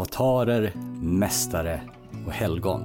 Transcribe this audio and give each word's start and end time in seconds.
avatarer, 0.00 0.72
mästare 1.02 1.80
och 2.26 2.32
helgon. 2.32 2.82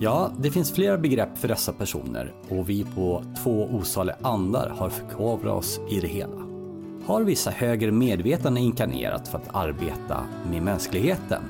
Ja, 0.00 0.30
det 0.38 0.50
finns 0.50 0.72
flera 0.72 0.98
begrepp 0.98 1.38
för 1.38 1.48
dessa 1.48 1.72
personer 1.72 2.32
och 2.48 2.70
vi 2.70 2.84
på 2.84 3.22
två 3.42 3.68
osaliga 3.72 4.16
andar 4.22 4.68
har 4.68 4.90
förkovrat 4.90 5.54
oss 5.54 5.80
i 5.90 6.00
det 6.00 6.08
hela. 6.08 6.36
Har 7.06 7.22
vissa 7.22 7.50
högre 7.50 7.92
medvetande 7.92 8.60
inkarnerat 8.60 9.28
för 9.28 9.38
att 9.38 9.54
arbeta 9.54 10.24
med 10.50 10.62
mänskligheten? 10.62 11.42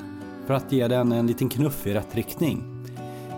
För 0.46 0.54
att 0.54 0.72
ge 0.72 0.88
den 0.88 1.12
en 1.12 1.26
liten 1.26 1.48
knuff 1.48 1.86
i 1.86 1.94
rätt 1.94 2.14
riktning? 2.14 2.62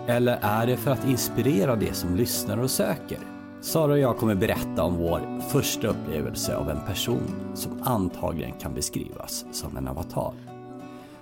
Eller 0.07 0.39
är 0.41 0.67
det 0.67 0.77
för 0.77 0.91
att 0.91 1.07
inspirera 1.07 1.75
de 1.75 1.93
som 1.93 2.15
lyssnar 2.15 2.57
och 2.57 2.71
söker? 2.71 3.19
Sara 3.61 3.91
och 3.91 3.99
jag 3.99 4.17
kommer 4.17 4.35
berätta 4.35 4.83
om 4.83 4.95
vår 4.95 5.41
första 5.49 5.87
upplevelse 5.87 6.55
av 6.55 6.69
en 6.69 6.81
person 6.87 7.53
som 7.53 7.81
antagligen 7.83 8.53
kan 8.59 8.73
beskrivas 8.73 9.45
som 9.51 9.77
en 9.77 9.87
avatar. 9.87 10.46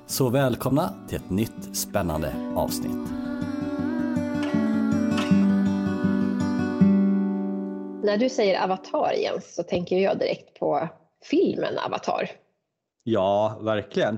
Så 0.07 0.29
välkomna 0.29 0.93
till 1.07 1.17
ett 1.17 1.29
nytt 1.29 1.75
spännande 1.77 2.53
avsnitt. 2.55 3.09
När 8.03 8.17
du 8.17 8.29
säger 8.29 8.63
avatar 8.63 9.13
Jens 9.13 9.55
så 9.55 9.63
tänker 9.63 9.97
jag 9.97 10.19
direkt 10.19 10.59
på 10.59 10.87
filmen 11.23 11.77
Avatar. 11.77 12.29
Ja, 13.03 13.59
verkligen. 13.61 14.17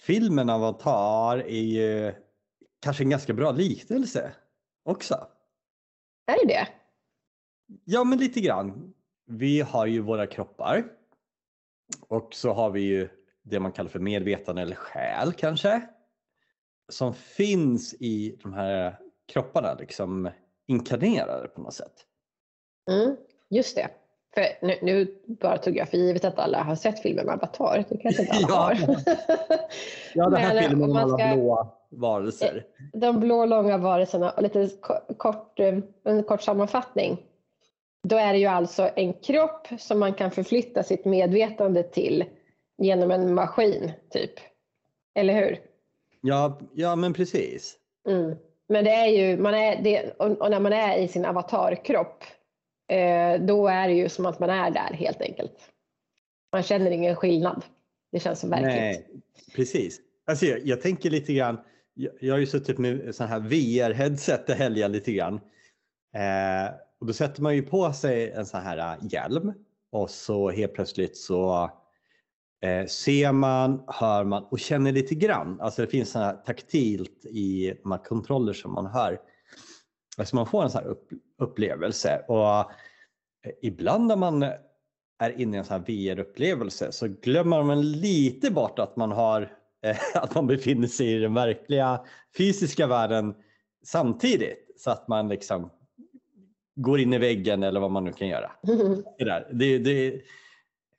Filmen 0.00 0.50
Avatar 0.50 1.38
är 1.38 1.62
ju 1.62 2.14
kanske 2.82 3.04
en 3.04 3.10
ganska 3.10 3.32
bra 3.32 3.50
liknelse 3.52 4.32
också. 4.84 5.14
Är 6.26 6.46
det 6.46 6.54
det? 6.54 6.68
Ja, 7.84 8.04
men 8.04 8.18
lite 8.18 8.40
grann. 8.40 8.94
Vi 9.26 9.60
har 9.60 9.86
ju 9.86 10.00
våra 10.00 10.26
kroppar 10.26 10.84
och 12.08 12.34
så 12.34 12.52
har 12.52 12.70
vi 12.70 12.80
ju 12.80 13.08
det 13.42 13.60
man 13.60 13.72
kallar 13.72 13.90
för 13.90 13.98
medvetande 13.98 14.62
eller 14.62 14.76
själ 14.76 15.32
kanske. 15.32 15.80
Som 16.88 17.14
finns 17.14 17.94
i 17.94 18.38
de 18.42 18.52
här 18.52 18.98
kropparna, 19.32 19.74
liksom 19.74 20.30
inkarnerade 20.66 21.48
på 21.48 21.60
något 21.60 21.74
sätt. 21.74 21.92
Mm, 22.90 23.16
just 23.50 23.76
det. 23.76 23.88
För 24.34 24.66
nu, 24.66 24.78
nu, 24.82 25.18
bara 25.26 25.58
tog 25.58 25.76
jag 25.76 25.88
för 25.88 25.96
givet 25.98 26.24
att 26.24 26.38
alla 26.38 26.62
har 26.62 26.74
sett 26.76 27.02
filmen 27.02 27.26
med 27.26 27.34
Avatar. 27.34 27.84
Det 27.88 27.96
kanske 27.96 28.22
inte 28.22 28.34
alla 28.34 28.46
ja. 28.48 28.54
har. 28.86 28.96
ja, 30.14 30.24
den 30.30 30.40
här 30.40 30.54
Men, 30.54 30.64
filmen 30.64 30.90
om 30.90 30.96
alla 30.96 31.18
ska- 31.18 31.34
blåa 31.34 31.68
varelser. 31.90 32.64
De 32.92 33.20
blå 33.20 33.46
långa 33.46 33.78
varelserna 33.78 34.30
och 34.30 34.42
lite 34.42 34.68
ko- 34.80 35.14
kort, 35.16 35.60
eh, 35.60 35.78
en 36.04 36.22
kort 36.22 36.42
sammanfattning. 36.42 37.22
Då 38.08 38.16
är 38.16 38.32
det 38.32 38.38
ju 38.38 38.46
alltså 38.46 38.90
en 38.96 39.12
kropp 39.12 39.68
som 39.78 39.98
man 39.98 40.14
kan 40.14 40.30
förflytta 40.30 40.82
sitt 40.82 41.04
medvetande 41.04 41.82
till 41.82 42.24
genom 42.82 43.10
en 43.10 43.34
maskin, 43.34 43.92
typ. 44.10 44.32
Eller 45.14 45.34
hur? 45.34 45.58
Ja, 46.20 46.60
ja, 46.72 46.96
men 46.96 47.14
precis. 47.14 47.76
Mm. 48.08 48.36
Men 48.68 48.84
det 48.84 48.90
är 48.90 49.06
ju, 49.06 49.36
man 49.36 49.54
är, 49.54 49.82
det, 49.82 50.10
och, 50.18 50.50
när 50.50 50.60
man 50.60 50.72
är 50.72 50.98
i 50.98 51.08
sin 51.08 51.24
avatarkropp, 51.24 52.24
eh, 52.88 53.40
då 53.40 53.68
är 53.68 53.88
det 53.88 53.94
ju 53.94 54.08
som 54.08 54.26
att 54.26 54.38
man 54.38 54.50
är 54.50 54.70
där 54.70 54.94
helt 54.94 55.20
enkelt. 55.20 55.58
Man 56.52 56.62
känner 56.62 56.90
ingen 56.90 57.16
skillnad. 57.16 57.64
Det 58.12 58.20
känns 58.20 58.40
så 58.40 58.48
verkligt. 58.48 58.74
Nej, 58.74 59.06
precis. 59.54 60.00
Alltså 60.26 60.46
jag, 60.46 60.66
jag 60.66 60.80
tänker 60.80 61.10
lite 61.10 61.32
grann, 61.32 61.58
jag, 61.94 62.12
jag 62.20 62.34
har 62.34 62.38
ju 62.38 62.46
suttit 62.46 62.78
med 62.78 63.14
sån 63.14 63.26
här 63.26 63.40
VR-headset 63.40 64.50
i 64.50 64.52
helgen 64.52 64.92
lite 64.92 65.12
grann. 65.12 65.34
Eh, 66.14 66.74
och 67.00 67.06
då 67.06 67.12
sätter 67.12 67.42
man 67.42 67.54
ju 67.54 67.62
på 67.62 67.92
sig 67.92 68.30
en 68.30 68.46
sån 68.46 68.60
här 68.60 68.78
äh, 68.78 69.06
hjälm 69.10 69.52
och 69.92 70.10
så 70.10 70.50
helt 70.50 70.74
plötsligt 70.74 71.16
så 71.16 71.70
eh, 72.62 72.86
ser 72.86 73.32
man, 73.32 73.82
hör 73.86 74.24
man 74.24 74.44
och 74.44 74.60
känner 74.60 74.92
lite 74.92 75.14
grann. 75.14 75.60
Alltså 75.60 75.82
det 75.82 75.88
finns 75.88 76.10
sån 76.10 76.22
här 76.22 76.36
taktilt 76.36 77.24
i 77.24 77.74
de 77.82 77.92
här 77.92 78.04
kontroller 78.04 78.52
som 78.52 78.72
man 78.72 78.86
hör. 78.86 79.20
Alltså 80.18 80.36
man 80.36 80.46
får 80.46 80.62
en 80.62 80.70
sån 80.70 80.82
här 80.82 80.90
upp, 80.90 81.08
upplevelse 81.38 82.24
och 82.28 82.58
eh, 82.58 82.64
ibland 83.62 84.06
när 84.06 84.16
man 84.16 84.42
är 85.18 85.40
inne 85.40 85.56
i 85.56 85.58
en 85.58 85.64
sån 85.64 85.80
här 85.80 85.86
VR-upplevelse 85.86 86.92
så 86.92 87.08
glömmer 87.08 87.62
man 87.62 87.92
lite 87.92 88.50
bort 88.50 88.78
att 88.78 88.96
man 88.96 89.12
har 89.12 89.42
eh, 89.82 89.96
att 90.22 90.34
man 90.34 90.46
befinner 90.46 90.88
sig 90.88 91.12
i 91.12 91.18
den 91.18 91.34
verkliga 91.34 92.00
fysiska 92.36 92.86
världen 92.86 93.34
samtidigt 93.84 94.74
så 94.76 94.90
att 94.90 95.08
man 95.08 95.28
liksom 95.28 95.70
går 96.74 97.00
in 97.00 97.12
i 97.12 97.18
väggen 97.18 97.62
eller 97.62 97.80
vad 97.80 97.90
man 97.90 98.04
nu 98.04 98.12
kan 98.12 98.28
göra. 98.28 98.50
Det 99.18 99.24
där. 99.24 99.48
Det, 99.52 99.78
det, 99.78 100.22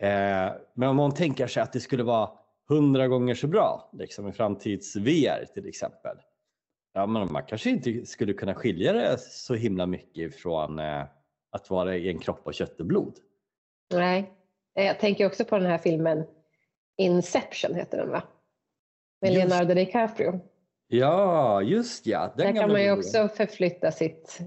eh, 0.04 0.52
men 0.74 0.90
om 0.90 0.96
man 0.96 1.14
tänker 1.14 1.48
sig 1.48 1.64
att 1.64 1.74
det 1.74 1.80
skulle 1.80 2.04
vara 2.04 2.30
hundra 2.68 3.08
gånger 3.08 3.36
så 3.36 3.48
bra 3.48 3.90
liksom 3.94 4.28
i 4.28 4.32
framtids-VR 4.32 5.46
till 5.54 5.68
exempel. 5.68 6.18
Ja, 6.94 7.06
men 7.06 7.32
man 7.32 7.44
kanske 7.44 7.70
inte 7.70 8.06
skulle 8.06 8.34
kunna 8.34 8.56
skilja 8.56 8.94
det 8.94 9.18
så 9.20 9.56
himla 9.56 9.86
mycket 9.86 10.36
från 10.36 10.80
eh, 10.80 11.04
att 11.52 11.70
vara 11.70 11.98
i 11.98 12.10
en 12.10 12.20
kropp 12.20 12.48
av 12.48 12.52
kött 12.52 12.80
och 12.80 12.86
blod. 12.86 13.14
Nej, 13.94 14.32
Eh, 14.76 14.86
jag 14.86 15.00
tänker 15.00 15.26
också 15.26 15.46
på 15.46 15.58
den 15.58 15.68
här 15.68 15.78
filmen 15.78 16.24
Inception 16.98 17.76
heter 17.76 17.98
den 17.98 18.10
va? 18.10 18.24
Med 19.22 19.34
Just. 19.34 19.48
Leonardo 19.48 19.74
DiCaprio. 19.74 20.40
Ja, 20.88 21.62
just 21.62 22.08
ja. 22.08 22.34
Den 22.38 22.54
Där 22.54 22.62
kan 22.62 22.72
man 22.72 22.84
ju 22.84 22.92
också 22.92 23.28
förflytta 23.28 23.92
sitt, 23.92 24.40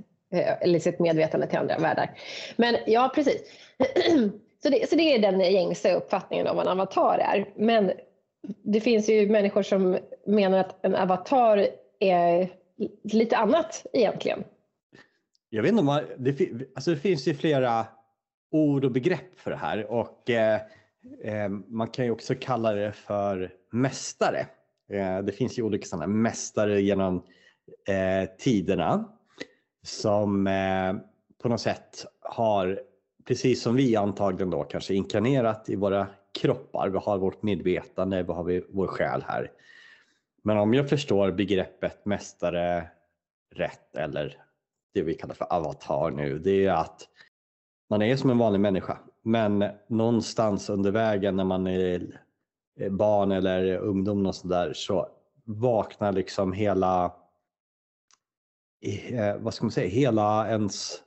eller 0.61 0.79
sitt 0.79 0.99
medvetande 0.99 1.47
till 1.47 1.59
andra 1.59 1.79
världar. 1.79 2.19
Men 2.57 2.77
ja, 2.87 3.13
precis. 3.15 3.43
Så 4.67 4.71
det, 4.71 4.91
så 4.91 4.97
det 4.97 5.15
är 5.15 5.19
den 5.19 5.41
gängse 5.41 5.95
uppfattningen 5.95 6.47
om 6.47 6.57
vad 6.57 6.67
en 6.67 6.73
avatar 6.73 7.19
är. 7.19 7.53
Men 7.57 7.93
det 8.63 8.81
finns 8.81 9.09
ju 9.09 9.29
människor 9.29 9.63
som 9.63 9.99
menar 10.27 10.59
att 10.59 10.85
en 10.85 10.95
avatar 10.95 11.67
är 12.01 12.49
lite 13.03 13.37
annat 13.37 13.87
egentligen. 13.93 14.45
Jag 15.51 15.63
vet 15.63 15.71
inte 15.71 15.81
om 15.81 15.87
man, 15.87 16.05
det, 16.19 16.51
alltså 16.75 16.91
det 16.91 16.97
finns 16.97 17.29
ju 17.29 17.35
flera 17.35 17.87
ord 18.51 18.85
och 18.85 18.91
begrepp 18.91 19.41
för 19.41 19.51
det 19.51 19.57
här 19.57 19.91
och 19.91 20.31
eh, 20.31 20.61
eh, 21.23 21.49
man 21.49 21.89
kan 21.89 22.05
ju 22.05 22.11
också 22.11 22.35
kalla 22.41 22.73
det 22.73 22.93
för 22.93 23.53
mästare. 23.73 24.47
Eh, 24.93 25.19
det 25.19 25.33
finns 25.33 25.59
ju 25.59 25.63
olika 25.63 25.87
sådana 25.87 26.07
mästare 26.07 26.81
genom 26.81 27.23
eh, 27.89 28.31
tiderna 28.39 29.05
som 29.83 30.47
eh, 30.47 30.95
på 31.43 31.49
något 31.49 31.61
sätt 31.61 32.07
har, 32.21 32.81
precis 33.27 33.63
som 33.63 33.77
vi 33.77 33.97
antagligen 33.97 34.51
då 34.51 34.65
kanske 34.65 34.95
inkarnerat 34.95 35.69
i 35.69 35.77
våra 35.77 36.07
kroppar. 36.41 36.89
Vi 36.89 36.99
har 36.99 37.19
vårt 37.19 37.43
medvetande, 37.43 38.23
vi 38.23 38.33
har 38.33 38.63
vår 38.69 38.87
själ 38.87 39.25
här. 39.29 39.51
Men 40.43 40.59
om 40.59 40.75
jag 40.75 40.89
förstår 40.89 41.33
begreppet 41.33 42.05
mästare 42.05 42.89
rätt 43.55 43.97
eller 43.97 44.43
det 44.95 45.03
vi 45.03 45.15
kallar 45.15 45.35
för 45.35 45.53
avatar 45.53 46.11
nu, 46.11 46.39
det 46.39 46.65
är 46.67 46.73
att 46.73 47.09
man 47.91 48.03
är 48.03 48.17
som 48.17 48.31
en 48.31 48.39
vanlig 48.39 48.61
människa. 48.61 48.99
Men 49.23 49.65
någonstans 49.89 50.71
under 50.71 50.91
vägen 50.91 51.37
när 51.37 51.45
man 51.45 51.67
är 51.67 52.21
barn 52.91 53.33
eller 53.33 53.77
ungdom 53.77 54.27
och 54.27 54.35
sådär 54.35 54.73
så 54.75 55.09
vaknar 55.45 56.13
liksom 56.13 56.53
hela 56.53 57.13
eh, 59.11 59.37
vad 59.39 59.55
ska 59.55 59.65
man 59.65 59.73
säga, 59.73 59.89
hela 59.89 60.49
ens 60.49 61.03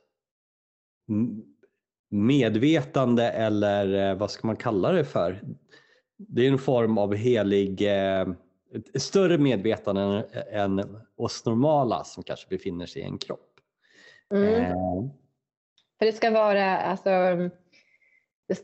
medvetande 2.10 3.30
eller 3.30 4.10
eh, 4.10 4.16
vad 4.16 4.30
ska 4.30 4.46
man 4.46 4.56
kalla 4.56 4.92
det 4.92 5.04
för? 5.04 5.40
Det 6.16 6.46
är 6.46 6.50
en 6.50 6.58
form 6.58 6.98
av 6.98 7.14
helig, 7.14 7.82
eh, 7.82 8.28
ett 8.94 9.02
större 9.02 9.38
medvetande 9.38 10.24
än, 10.52 10.96
oss 11.16 11.44
normala 11.46 12.04
som 12.04 12.22
kanske 12.22 12.48
befinner 12.48 12.86
sig 12.86 13.02
i 13.02 13.04
en 13.04 13.18
kropp. 13.18 13.50
Mm. 14.34 14.54
Eh, 14.54 14.74
För 15.98 16.06
det 16.06 16.12
ska 16.12 16.30
vara, 16.30 16.78
alltså, 16.78 17.10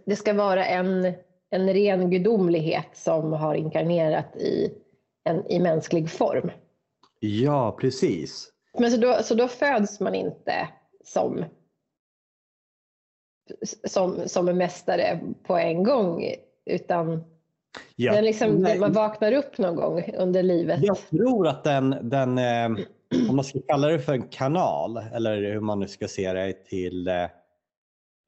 det 0.05 0.17
ska 0.17 0.35
vara 0.35 0.67
en, 0.67 1.13
en 1.51 1.73
ren 1.73 2.11
gudomlighet 2.11 2.89
som 2.93 3.33
har 3.33 3.55
inkarnerat 3.55 4.37
i, 4.37 4.73
en, 5.25 5.47
i 5.51 5.61
mänsklig 5.61 6.11
form. 6.11 6.51
Ja, 7.21 7.77
precis. 7.81 8.53
Men 8.79 8.91
så 8.91 8.97
då, 8.97 9.19
så 9.23 9.35
då 9.35 9.49
föds 9.49 10.01
man 10.01 10.15
inte 10.15 10.69
som, 11.05 11.45
som, 13.85 14.29
som 14.29 14.49
en 14.49 14.57
mästare 14.57 15.21
på 15.43 15.57
en 15.57 15.83
gång 15.83 16.35
utan 16.65 17.25
Ja. 17.97 18.13
den 18.13 18.25
liksom, 18.25 18.63
man 18.81 18.93
vaknar 18.93 19.33
upp 19.33 19.59
någon 19.59 19.77
gång 19.77 20.03
under 20.19 20.43
livet. 20.43 20.81
Jag 20.83 20.99
tror 21.11 21.47
att 21.49 21.65
den, 21.65 21.97
den 22.03 22.39
eh, 22.39 22.85
om 23.29 23.37
man 23.37 23.45
ska 23.45 23.59
kalla 23.69 23.89
det 23.89 23.99
för 23.99 24.13
en 24.13 24.29
kanal 24.29 24.97
eller 24.97 25.37
hur 25.37 25.61
man 25.61 25.81
nu 25.81 25.89
ska 25.89 26.09
se 26.09 26.33
det 26.33 26.53
till 26.53 27.09
eh, 27.09 27.23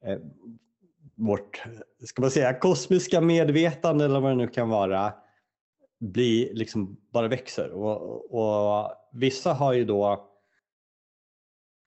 eh, 0.05 0.19
vårt, 1.15 1.63
ska 2.05 2.21
man 2.21 2.31
säga 2.31 2.53
kosmiska 2.53 3.21
medvetande 3.21 4.05
eller 4.05 4.19
vad 4.19 4.31
det 4.31 4.35
nu 4.35 4.47
kan 4.47 4.69
vara, 4.69 5.13
blir 5.99 6.53
liksom 6.53 6.97
bara 7.13 7.27
växer. 7.27 7.71
Och, 7.71 8.33
och 8.33 8.91
vissa 9.13 9.53
har 9.53 9.73
ju 9.73 9.85
då 9.85 10.28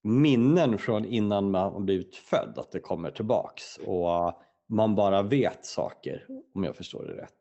minnen 0.02 0.78
från 0.78 1.04
innan 1.04 1.50
man 1.50 1.84
blivit 1.84 2.16
född, 2.16 2.58
att 2.58 2.72
det 2.72 2.80
kommer 2.80 3.10
tillbaks 3.10 3.78
och 3.86 4.42
man 4.68 4.94
bara 4.94 5.22
vet 5.22 5.66
saker 5.66 6.26
om 6.54 6.64
jag 6.64 6.76
förstår 6.76 7.04
det 7.04 7.22
rätt. 7.22 7.32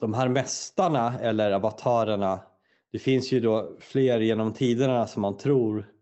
de 0.00 0.14
här 0.14 0.28
mästarna 0.28 1.20
eller 1.20 1.52
avatarerna, 1.52 2.40
det 2.92 2.98
finns 2.98 3.32
ju 3.32 3.40
då 3.40 3.76
fler 3.78 4.20
genom 4.20 4.52
tiderna 4.52 5.06
som 5.06 5.22
man 5.22 5.36
tror 5.36 5.92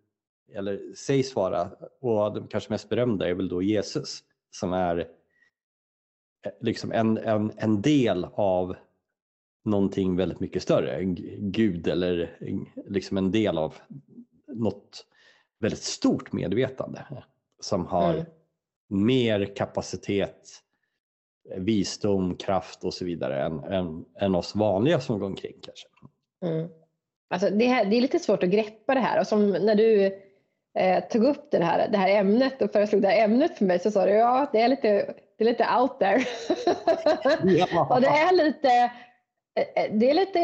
eller 0.54 0.94
sägs 0.94 1.36
vara 1.36 1.70
och 2.00 2.34
de 2.34 2.48
kanske 2.48 2.72
mest 2.72 2.88
berömda 2.88 3.28
är 3.28 3.34
väl 3.34 3.48
då 3.48 3.62
Jesus 3.62 4.20
som 4.50 4.72
är 4.72 4.98
eh, 4.98 6.52
liksom 6.60 6.92
en, 6.92 7.18
en, 7.18 7.52
en 7.56 7.82
del 7.82 8.26
av 8.34 8.76
någonting 9.64 10.16
väldigt 10.16 10.40
mycket 10.40 10.62
större, 10.62 10.96
en 10.96 11.14
gud 11.52 11.88
eller 11.88 12.38
liksom 12.88 13.16
en 13.16 13.30
del 13.30 13.58
av 13.58 13.74
något 14.46 15.06
väldigt 15.60 15.82
stort 15.82 16.32
medvetande 16.32 17.06
som 17.60 17.86
har 17.86 18.14
mm. 18.14 18.26
mer 18.88 19.56
kapacitet, 19.56 20.48
visdom, 21.56 22.36
kraft 22.36 22.84
och 22.84 22.94
så 22.94 23.04
vidare 23.04 23.44
än, 23.44 23.64
än, 23.64 24.04
än 24.20 24.34
oss 24.34 24.54
vanliga 24.54 25.00
som 25.00 25.18
går 25.18 25.26
omkring 25.26 25.56
kanske. 25.62 25.88
Mm. 26.44 26.68
Alltså 27.30 27.50
det, 27.50 27.66
här, 27.66 27.84
det 27.84 27.96
är 27.96 28.00
lite 28.00 28.18
svårt 28.18 28.42
att 28.42 28.48
greppa 28.48 28.94
det 28.94 29.00
här 29.00 29.20
och 29.20 29.26
som 29.26 29.50
när 29.50 29.74
du 29.74 30.04
eh, 30.78 31.04
tog 31.08 31.24
upp 31.24 31.50
det 31.50 31.64
här, 31.64 31.88
det 31.88 31.98
här 31.98 32.08
ämnet 32.08 32.62
och 32.62 32.72
föreslog 32.72 33.02
det 33.02 33.08
här 33.08 33.24
ämnet 33.24 33.58
för 33.58 33.64
mig 33.64 33.78
så 33.78 33.90
sa 33.90 34.06
du 34.06 34.12
ja 34.12 34.50
det 34.52 34.60
är 34.60 34.68
lite, 34.68 35.14
det 35.38 35.44
är 35.44 35.48
lite 35.48 35.68
out 35.80 35.98
there. 35.98 36.24
Ja. 37.70 37.94
och 37.94 38.00
det 38.00 38.06
är 38.06 38.32
lite, 38.44 38.68
eh, 39.54 39.92
det 39.92 40.10
är 40.10 40.14
lite, 40.14 40.38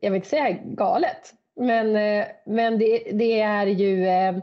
jag 0.00 0.10
vill 0.10 0.16
inte 0.16 0.28
säga 0.28 0.50
galet, 0.64 1.34
men, 1.60 1.96
eh, 1.96 2.26
men 2.46 2.78
det, 2.78 2.98
det 3.12 3.40
är 3.40 3.66
ju 3.66 4.06
eh, 4.06 4.38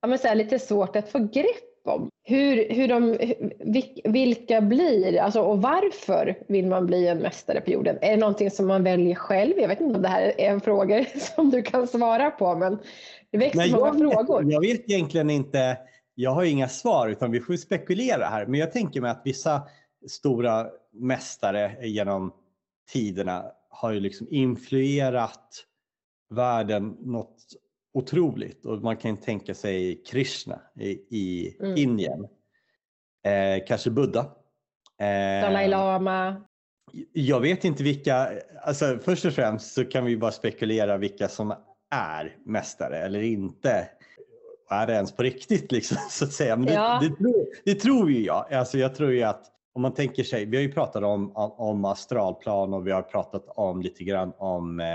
ja, 0.00 0.08
men 0.08 0.18
så 0.18 0.28
här, 0.28 0.34
lite 0.34 0.58
svårt 0.58 0.96
att 0.96 1.08
få 1.08 1.18
grepp 1.18 1.74
om. 1.84 2.08
Hur, 2.22 2.74
hur 2.74 2.88
de, 2.88 3.18
vilka 4.04 4.60
blir, 4.60 5.20
alltså, 5.20 5.40
och 5.40 5.62
varför 5.62 6.38
vill 6.48 6.66
man 6.66 6.86
bli 6.86 7.08
en 7.08 7.18
mästare 7.18 7.60
på 7.60 7.70
jorden? 7.70 7.98
Är 8.00 8.10
det 8.10 8.16
någonting 8.16 8.50
som 8.50 8.66
man 8.66 8.84
väljer 8.84 9.14
själv? 9.14 9.58
Jag 9.58 9.68
vet 9.68 9.80
inte 9.80 9.96
om 9.96 10.02
det 10.02 10.08
här 10.08 10.40
är 10.40 10.50
en 10.50 10.60
fråga 10.60 11.04
som 11.34 11.50
du 11.50 11.62
kan 11.62 11.86
svara 11.86 12.30
på, 12.30 12.56
men 12.56 12.78
det 13.30 13.38
växer 13.38 13.58
Nej, 13.58 13.72
många 13.72 13.92
frågor. 13.92 14.42
Vet, 14.42 14.52
jag 14.52 14.60
vet 14.60 14.90
egentligen 14.90 15.30
inte, 15.30 15.78
jag 16.14 16.30
har 16.30 16.44
inga 16.44 16.68
svar 16.68 17.08
utan 17.08 17.30
vi 17.30 17.40
får 17.40 17.56
spekulera 17.56 18.24
här. 18.24 18.46
Men 18.46 18.60
jag 18.60 18.72
tänker 18.72 19.00
mig 19.00 19.10
att 19.10 19.22
vissa 19.24 19.62
stora 20.08 20.66
mästare 20.92 21.86
genom 21.86 22.32
tiderna 22.92 23.44
har 23.70 23.90
ju 23.90 24.00
liksom 24.00 24.26
influerat 24.30 25.64
världen 26.30 26.96
något 27.00 27.36
otroligt 27.94 28.66
och 28.66 28.82
man 28.82 28.96
kan 28.96 29.16
tänka 29.16 29.54
sig 29.54 30.02
Krishna 30.02 30.60
i, 30.80 30.90
i 30.90 31.56
mm. 31.60 31.76
Indien. 31.76 32.26
Eh, 33.26 33.64
kanske 33.66 33.90
Buddha. 33.90 34.20
Eh, 35.00 35.42
Dalai 35.42 35.68
Lama. 35.68 36.42
Jag 37.12 37.40
vet 37.40 37.64
inte 37.64 37.82
vilka, 37.82 38.32
alltså 38.62 38.98
först 39.02 39.24
och 39.24 39.32
främst 39.32 39.74
så 39.74 39.84
kan 39.84 40.04
vi 40.04 40.16
bara 40.16 40.32
spekulera 40.32 40.96
vilka 40.96 41.28
som 41.28 41.54
är 41.90 42.36
mästare 42.44 42.98
eller 42.98 43.22
inte. 43.22 43.88
Är 44.70 44.86
det 44.86 44.92
ens 44.92 45.12
på 45.12 45.22
riktigt 45.22 45.72
liksom, 45.72 45.96
så 46.10 46.24
att 46.24 46.32
säga? 46.32 46.56
Men 46.56 46.66
det, 46.66 46.72
ja. 46.72 47.00
det, 47.02 47.08
det, 47.08 47.46
det, 47.64 47.80
tror 47.80 48.10
ju 48.10 48.24
jag. 48.24 48.52
Alltså 48.52 48.78
jag 48.78 48.94
tror 48.94 49.12
ju 49.12 49.22
att 49.22 49.50
om 49.72 49.82
man 49.82 49.94
tänker 49.94 50.22
sig, 50.24 50.44
vi 50.44 50.56
har 50.56 50.62
ju 50.62 50.72
pratat 50.72 51.02
om, 51.02 51.32
om 51.36 51.84
astralplan 51.84 52.74
och 52.74 52.86
vi 52.86 52.92
har 52.92 53.02
pratat 53.02 53.44
om 53.48 53.82
lite 53.82 54.04
grann 54.04 54.32
om 54.36 54.80
eh, 54.80 54.86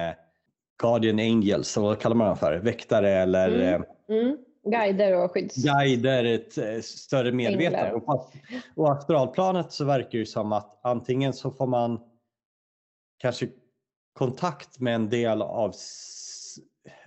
Guardian 0.79 1.19
Angels, 1.19 1.77
vad 1.77 1.99
kallar 1.99 2.15
man 2.15 2.27
dem 2.27 2.37
för? 2.37 2.57
Väktare 2.57 3.09
eller 3.09 3.47
mm. 3.47 3.83
Eh, 4.09 4.17
mm. 4.17 4.37
Guider 4.63 5.23
och 5.23 5.31
skydds... 5.31 5.55
Guider, 5.55 6.23
ett 6.23 6.57
eh, 6.57 6.79
större 6.81 7.31
medvetande. 7.31 7.93
Och, 7.93 8.33
och 8.75 8.91
astralplanet 8.91 9.71
så 9.71 9.85
verkar 9.85 10.19
det 10.19 10.25
som 10.25 10.51
att 10.51 10.79
antingen 10.81 11.33
så 11.33 11.51
får 11.51 11.67
man 11.67 11.99
kanske 13.17 13.49
kontakt 14.13 14.79
med 14.79 14.95
en 14.95 15.09
del 15.09 15.41
av 15.41 15.73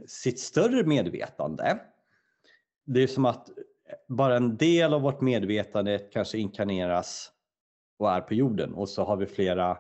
sitt 0.07 0.41
större 0.41 0.85
medvetande. 0.85 1.79
Det 2.85 3.03
är 3.03 3.07
som 3.07 3.25
att 3.25 3.49
bara 4.09 4.37
en 4.37 4.57
del 4.57 4.95
av 4.95 5.03
vårt 5.03 5.21
medvetande 5.21 5.99
kanske 5.99 6.39
inkarneras 6.39 7.33
och 7.99 8.13
är 8.13 8.21
på 8.21 8.35
jorden 8.35 8.75
och 8.75 8.89
så 8.89 9.05
har 9.05 9.17
vi 9.17 9.27
flera 9.27 9.79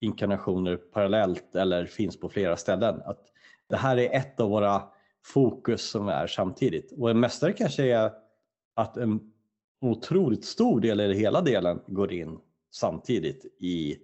inkarnationer 0.00 0.76
parallellt 0.76 1.56
eller 1.56 1.86
finns 1.86 2.20
på 2.20 2.28
flera 2.28 2.56
ställen. 2.56 3.02
Att 3.04 3.20
det 3.68 3.76
här 3.76 3.96
är 3.96 4.16
ett 4.16 4.40
av 4.40 4.50
våra 4.50 4.82
fokus 5.24 5.90
som 5.90 6.08
är 6.08 6.26
samtidigt. 6.26 6.92
Och 6.92 7.10
en 7.10 7.20
mästare 7.20 7.52
kanske 7.52 7.82
är 7.82 8.10
att 8.74 8.96
en 8.96 9.32
otroligt 9.80 10.44
stor 10.44 10.80
del 10.80 11.00
eller 11.00 11.14
hela 11.14 11.40
delen 11.40 11.80
går 11.86 12.12
in 12.12 12.38
samtidigt 12.74 13.44
i 13.60 13.96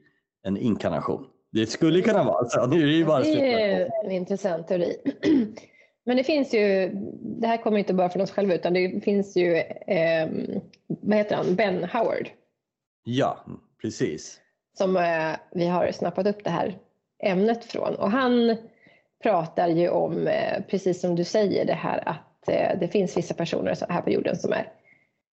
en 0.42 0.56
inkarnation. 0.56 1.26
Det 1.50 1.66
skulle 1.66 2.00
kunna 2.00 2.24
vara 2.24 2.48
så. 2.48 2.66
Nu 2.66 2.82
är 2.82 2.86
det, 2.86 2.92
ju 2.92 3.04
bara 3.04 3.22
det 3.22 3.52
är 3.52 3.90
en 4.04 4.10
intressant 4.10 4.68
teori. 4.68 4.96
Men 6.04 6.16
det 6.16 6.24
finns 6.24 6.54
ju, 6.54 6.90
det 7.20 7.46
här 7.46 7.56
kommer 7.56 7.78
inte 7.78 7.94
bara 7.94 8.08
från 8.08 8.22
oss 8.22 8.30
själva 8.30 8.54
utan 8.54 8.72
det 8.74 9.04
finns 9.04 9.36
ju, 9.36 9.56
eh, 9.56 10.28
vad 10.86 11.16
heter 11.16 11.36
han, 11.36 11.54
Ben 11.54 11.84
Howard. 11.84 12.28
Ja, 13.04 13.44
precis 13.82 14.40
som 14.74 14.96
eh, 14.96 15.36
vi 15.50 15.66
har 15.66 15.92
snappat 15.92 16.26
upp 16.26 16.44
det 16.44 16.50
här 16.50 16.78
ämnet 17.22 17.64
från. 17.64 17.94
Och 17.94 18.10
han 18.10 18.56
pratar 19.22 19.68
ju 19.68 19.88
om, 19.88 20.26
eh, 20.26 20.62
precis 20.68 21.00
som 21.00 21.16
du 21.16 21.24
säger, 21.24 21.64
det 21.64 21.74
här 21.74 22.08
att 22.08 22.48
eh, 22.48 22.78
det 22.80 22.88
finns 22.88 23.16
vissa 23.16 23.34
personer 23.34 23.76
här 23.88 24.02
på 24.02 24.10
jorden 24.10 24.36
som 24.36 24.52
är 24.52 24.72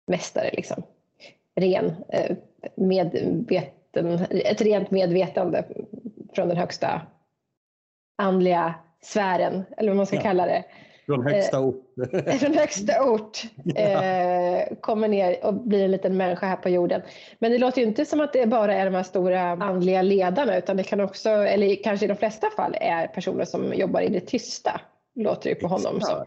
mästare. 0.07 0.51
Liksom. 0.53 0.83
Ren, 1.55 1.97
medveten, 2.75 4.27
ett 4.31 4.61
rent 4.61 4.91
medvetande 4.91 5.65
från 6.35 6.49
den 6.49 6.57
högsta 6.57 7.01
andliga 8.17 8.75
sfären, 9.03 9.65
eller 9.77 9.89
vad 9.89 9.97
man 9.97 10.07
ska 10.07 10.17
ja. 10.17 10.23
kalla 10.23 10.47
det. 10.47 10.65
Från 11.07 11.27
högsta 11.27 11.61
ort. 11.61 11.85
Eh, 12.13 12.35
från 12.37 12.55
högsta 12.55 13.05
ort. 13.05 13.43
Eh, 13.77 14.77
kommer 14.81 15.09
ner 15.09 15.45
och 15.45 15.55
blir 15.55 15.85
en 15.85 15.91
liten 15.91 16.17
människa 16.17 16.47
här 16.47 16.57
på 16.57 16.69
jorden. 16.69 17.03
Men 17.39 17.53
det 17.53 17.59
låter 17.59 17.81
ju 17.83 17.89
inte 17.89 18.05
som 18.05 18.21
att 18.21 18.33
det 18.33 18.47
bara 18.47 18.75
är 18.75 18.85
de 18.85 18.95
här 18.95 19.03
stora 19.03 19.43
andliga 19.43 20.03
ledarna 20.03 20.59
utan 20.59 20.77
det 20.77 20.83
kan 20.83 21.01
också, 21.01 21.29
eller 21.29 21.83
kanske 21.83 22.05
i 22.05 22.09
de 22.09 22.17
flesta 22.17 22.51
fall, 22.51 22.77
är 22.81 23.07
personer 23.07 23.45
som 23.45 23.75
jobbar 23.75 24.01
i 24.01 24.09
det 24.09 24.21
tysta. 24.21 24.81
Låter 25.15 25.51
det 25.51 25.57
på 25.57 25.69
honom 25.69 26.01
som. 26.01 26.25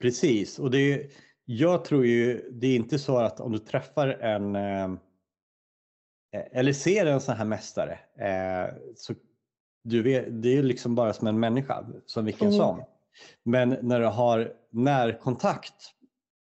Precis, 0.00 0.58
och 0.58 0.70
det 0.70 0.92
är, 0.92 1.06
jag 1.44 1.84
tror 1.84 2.06
ju, 2.06 2.50
det 2.50 2.66
är 2.66 2.76
inte 2.76 2.98
så 2.98 3.18
att 3.18 3.40
om 3.40 3.52
du 3.52 3.58
träffar 3.58 4.08
en 4.08 4.56
eh, 4.56 4.88
eller 6.52 6.72
ser 6.72 7.06
en 7.06 7.20
sån 7.20 7.36
här 7.36 7.44
mästare 7.44 7.98
eh, 8.18 8.74
så 8.96 9.14
du 9.88 10.02
vet, 10.02 10.42
det 10.42 10.58
är 10.58 10.62
liksom 10.62 10.94
bara 10.94 11.12
som 11.12 11.26
en 11.26 11.40
människa, 11.40 11.86
som 12.06 12.24
vilken 12.24 12.48
mm. 12.48 12.58
som. 12.58 12.82
Men 13.42 13.76
när 13.82 14.00
du 14.00 14.06
har 14.06 14.52
närkontakt, 14.70 15.92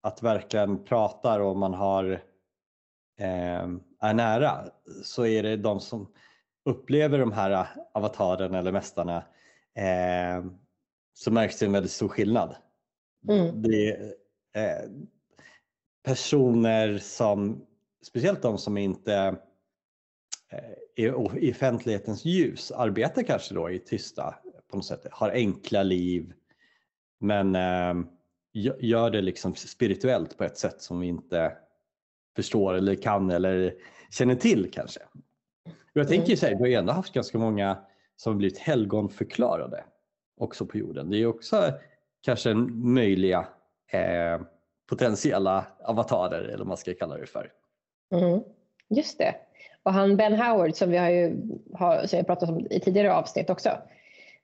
att 0.02 0.22
verkligen 0.22 0.84
pratar 0.84 1.40
och 1.40 1.56
man 1.56 1.74
har, 1.74 2.12
eh, 3.20 3.68
är 4.00 4.14
nära, 4.14 4.64
så 5.04 5.26
är 5.26 5.42
det 5.42 5.56
de 5.56 5.80
som 5.80 6.12
upplever 6.64 7.18
de 7.18 7.32
här 7.32 7.66
avatarerna 7.94 8.58
eller 8.58 8.72
mästarna 8.72 9.16
eh, 9.74 10.44
så 11.14 11.30
märks 11.30 11.58
det 11.58 11.66
en 11.66 11.72
väldigt 11.72 11.92
stor 11.92 12.08
skillnad. 12.08 12.56
Mm. 13.28 13.62
Det 13.62 13.90
är 13.90 14.04
eh, 14.56 14.90
personer 16.04 16.98
som, 16.98 17.66
speciellt 18.06 18.42
de 18.42 18.58
som 18.58 18.78
inte 18.78 19.14
eh, 20.52 21.04
är 21.04 21.38
i 21.38 21.52
offentlighetens 21.52 22.24
ljus, 22.24 22.72
arbetar 22.72 23.22
kanske 23.22 23.54
då 23.54 23.70
i 23.70 23.78
tysta 23.78 24.34
på 24.68 24.76
något 24.76 24.86
sätt, 24.86 25.06
har 25.10 25.30
enkla 25.30 25.82
liv, 25.82 26.32
men 27.22 27.54
eh, 27.54 28.06
gör 28.78 29.10
det 29.10 29.20
liksom 29.20 29.54
spirituellt 29.54 30.38
på 30.38 30.44
ett 30.44 30.58
sätt 30.58 30.82
som 30.82 31.00
vi 31.00 31.06
inte 31.06 31.52
förstår 32.36 32.74
eller 32.74 32.94
kan 32.94 33.30
eller 33.30 33.74
känner 34.10 34.34
till 34.34 34.70
kanske. 34.72 35.00
Jag 35.92 36.08
tänker 36.08 36.36
så 36.36 36.46
här, 36.46 36.54
vi 36.54 36.60
har 36.60 36.66
ju 36.66 36.74
ändå 36.74 36.92
haft 36.92 37.12
ganska 37.12 37.38
många 37.38 37.78
som 38.16 38.38
blivit 38.38 38.58
helgonförklarade 38.58 39.84
också 40.36 40.66
på 40.66 40.78
jorden. 40.78 41.10
Det 41.10 41.18
är 41.18 41.26
också 41.26 41.72
kanske 42.22 42.54
möjliga 42.54 43.46
eh, 43.92 44.40
potentiella 44.88 45.66
avatarer 45.84 46.42
eller 46.42 46.58
vad 46.58 46.66
man 46.66 46.76
ska 46.76 46.94
kalla 46.94 47.16
det 47.16 47.26
för. 47.26 47.52
Mm, 48.14 48.40
just 48.88 49.18
det. 49.18 49.34
Och 49.82 49.92
han 49.92 50.16
Ben 50.16 50.34
Howard 50.34 50.74
som 50.74 50.90
vi 50.90 50.96
har 50.96 51.10
ju 51.10 51.36
har, 51.74 52.06
som 52.06 52.16
jag 52.16 52.26
pratat 52.26 52.48
om 52.48 52.66
i 52.70 52.80
tidigare 52.80 53.14
avsnitt 53.14 53.50
också 53.50 53.68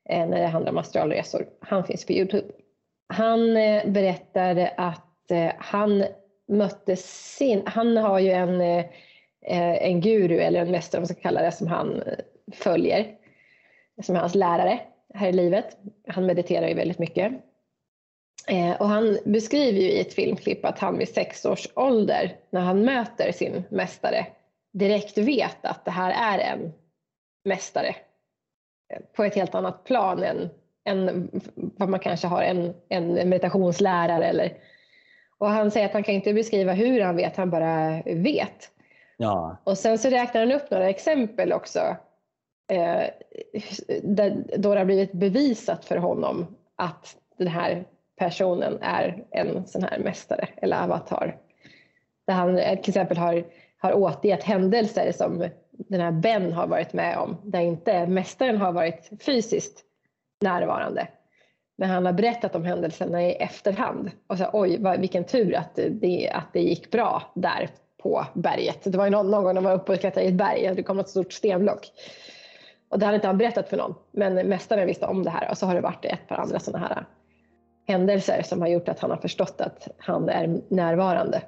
eh, 0.04 0.26
när 0.28 0.40
det 0.40 0.46
handlar 0.46 0.72
om 0.72 0.78
astralresor. 0.78 1.46
Han 1.60 1.84
finns 1.84 2.06
på 2.06 2.12
Youtube. 2.12 2.46
Han 3.08 3.56
eh, 3.56 3.90
berättade 3.90 4.74
att 4.76 5.30
eh, 5.30 5.52
han 5.58 6.04
mötte 6.48 6.96
sin, 6.96 7.62
han 7.66 7.96
har 7.96 8.18
ju 8.18 8.30
en, 8.30 8.60
eh, 8.60 8.84
en 9.86 10.00
guru 10.00 10.38
eller 10.38 10.60
en 10.60 10.70
mästare, 10.70 11.00
vad 11.00 11.02
man 11.02 11.14
ska 11.14 11.22
kalla 11.22 11.42
det, 11.42 11.52
som 11.52 11.66
han 11.66 12.02
följer. 12.52 13.14
Som 14.02 14.16
är 14.16 14.20
hans 14.20 14.34
lärare 14.34 14.80
här 15.14 15.28
i 15.28 15.32
livet. 15.32 15.76
Han 16.08 16.26
mediterar 16.26 16.68
ju 16.68 16.74
väldigt 16.74 16.98
mycket. 16.98 17.32
Och 18.78 18.88
han 18.88 19.18
beskriver 19.24 19.80
ju 19.80 19.90
i 19.90 20.00
ett 20.00 20.14
filmklipp 20.14 20.64
att 20.64 20.78
han 20.78 20.98
vid 20.98 21.08
sex 21.08 21.44
års 21.44 21.68
ålder, 21.74 22.36
när 22.50 22.60
han 22.60 22.84
möter 22.84 23.32
sin 23.32 23.64
mästare, 23.68 24.26
direkt 24.72 25.18
vet 25.18 25.56
att 25.64 25.84
det 25.84 25.90
här 25.90 26.34
är 26.34 26.52
en 26.52 26.72
mästare 27.44 27.96
på 29.16 29.24
ett 29.24 29.34
helt 29.34 29.54
annat 29.54 29.84
plan 29.84 30.22
än, 30.22 30.50
än 30.88 31.30
vad 31.52 31.88
man 31.88 32.00
kanske 32.00 32.26
har 32.26 32.42
en, 32.42 32.74
en 32.88 33.14
meditationslärare 33.14 34.24
eller 34.24 34.52
och 35.38 35.48
han 35.48 35.70
säger 35.70 35.86
att 35.86 35.92
han 35.92 36.02
kan 36.02 36.14
inte 36.14 36.34
beskriva 36.34 36.72
hur 36.72 37.00
han 37.00 37.16
vet, 37.16 37.36
han 37.36 37.50
bara 37.50 38.02
vet. 38.06 38.70
Ja. 39.16 39.56
Och 39.64 39.78
sen 39.78 39.98
så 39.98 40.08
räknar 40.08 40.40
han 40.40 40.52
upp 40.52 40.70
några 40.70 40.88
exempel 40.88 41.52
också 41.52 41.96
eh, 42.70 43.04
där, 44.02 44.44
då 44.58 44.74
det 44.74 44.80
har 44.80 44.84
blivit 44.84 45.12
bevisat 45.12 45.84
för 45.84 45.96
honom 45.96 46.46
att 46.76 47.16
den 47.38 47.48
här 47.48 47.84
personen 48.18 48.78
är 48.82 49.24
en 49.30 49.66
sån 49.66 49.82
här 49.82 49.98
mästare 49.98 50.48
eller 50.56 50.82
avatar. 50.82 51.36
Där 52.26 52.34
han 52.34 52.56
till 52.56 52.90
exempel 52.90 53.16
har, 53.16 53.44
har 53.78 53.92
återgett 53.92 54.42
händelser 54.42 55.12
som 55.12 55.48
den 55.70 56.00
här 56.00 56.12
Ben 56.12 56.52
har 56.52 56.66
varit 56.66 56.92
med 56.92 57.18
om, 57.18 57.36
där 57.44 57.60
inte 57.60 58.06
mästaren 58.06 58.56
har 58.56 58.72
varit 58.72 59.10
fysiskt 59.20 59.84
närvarande. 60.40 61.08
Men 61.78 61.90
han 61.90 62.06
har 62.06 62.12
berättat 62.12 62.54
om 62.54 62.64
händelserna 62.64 63.22
i 63.22 63.32
efterhand 63.32 64.10
och 64.26 64.38
så 64.38 64.46
oj, 64.52 64.76
vad, 64.80 65.00
vilken 65.00 65.24
tur 65.24 65.56
att 65.56 65.78
det, 65.90 66.30
att 66.30 66.52
det 66.52 66.60
gick 66.60 66.90
bra 66.90 67.22
där 67.34 67.68
på 68.02 68.24
berget. 68.34 68.92
Det 68.92 68.98
var 68.98 69.04
ju 69.04 69.10
någon, 69.10 69.30
någon 69.30 69.44
gång 69.44 69.54
de 69.54 69.64
var 69.64 69.74
uppe 69.74 69.92
och 69.92 70.00
klättrade 70.00 70.26
i 70.26 70.28
ett 70.28 70.34
berg 70.34 70.70
och 70.70 70.76
det 70.76 70.82
kom 70.82 70.98
ett 70.98 71.08
stort 71.08 71.32
stenblock. 71.32 71.90
Och 72.88 72.98
det 72.98 73.06
hade 73.06 73.14
inte 73.14 73.26
han 73.26 73.38
berättat 73.38 73.68
för 73.68 73.76
någon, 73.76 73.94
men 74.12 74.34
mästaren 74.48 74.86
visste 74.86 75.06
om 75.06 75.22
det 75.22 75.30
här 75.30 75.50
och 75.50 75.58
så 75.58 75.66
har 75.66 75.74
det 75.74 75.80
varit 75.80 76.04
ett 76.04 76.28
par 76.28 76.36
andra 76.36 76.58
sådana 76.58 76.86
här 76.86 77.06
händelser 77.88 78.42
som 78.42 78.60
har 78.60 78.68
gjort 78.68 78.88
att 78.88 79.00
han 79.00 79.10
har 79.10 79.16
förstått 79.16 79.60
att 79.60 79.88
han 79.98 80.28
är 80.28 80.60
närvarande 80.68 81.42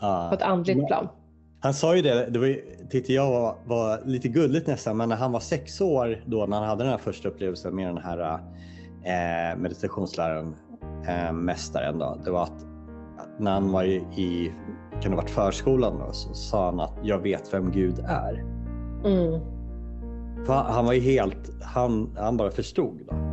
Ja. 0.00 0.26
på 0.28 0.34
ett 0.34 0.42
andligt 0.42 0.86
plan. 0.86 1.08
Han 1.60 1.74
sa 1.74 1.96
ju 1.96 2.02
det, 2.02 2.26
det 2.30 2.38
var, 2.38 2.56
tyckte 2.90 3.12
jag 3.12 3.30
var, 3.30 3.56
var 3.64 4.00
lite 4.04 4.28
gulligt 4.28 4.66
nästan, 4.66 4.96
men 4.96 5.08
när 5.08 5.16
han 5.16 5.32
var 5.32 5.40
sex 5.40 5.80
år 5.80 6.22
då 6.26 6.46
när 6.46 6.56
han 6.56 6.68
hade 6.68 6.84
den 6.84 6.90
här 6.90 6.98
första 6.98 7.28
upplevelsen 7.28 7.76
med 7.76 7.86
den 7.86 7.98
här 7.98 8.40
eh, 9.04 9.58
meditationsläraren, 9.58 10.54
eh, 11.08 11.32
mästaren 11.32 11.98
då, 11.98 12.18
det 12.24 12.30
var 12.30 12.42
att 12.42 12.66
när 13.38 13.50
han 13.50 13.72
var 13.72 13.84
i, 13.84 13.94
i 13.96 14.52
kan 15.02 15.10
det 15.10 15.16
varit 15.16 15.30
förskolan 15.30 15.98
då, 15.98 16.12
så 16.12 16.34
sa 16.34 16.64
han 16.64 16.80
att 16.80 16.94
jag 17.02 17.18
vet 17.18 17.54
vem 17.54 17.72
Gud 17.72 17.98
är. 17.98 18.44
Mm. 19.04 19.40
Han 20.46 20.84
var 20.86 20.92
ju 20.92 21.00
helt, 21.00 21.62
han, 21.62 22.16
han 22.16 22.36
bara 22.36 22.50
förstod. 22.50 23.00
Då. 23.08 23.27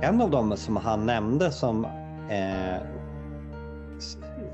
En 0.00 0.20
av 0.20 0.30
dem 0.30 0.56
som 0.56 0.76
han 0.76 1.06
nämnde 1.06 1.52
som, 1.52 1.84
eh, 2.30 2.82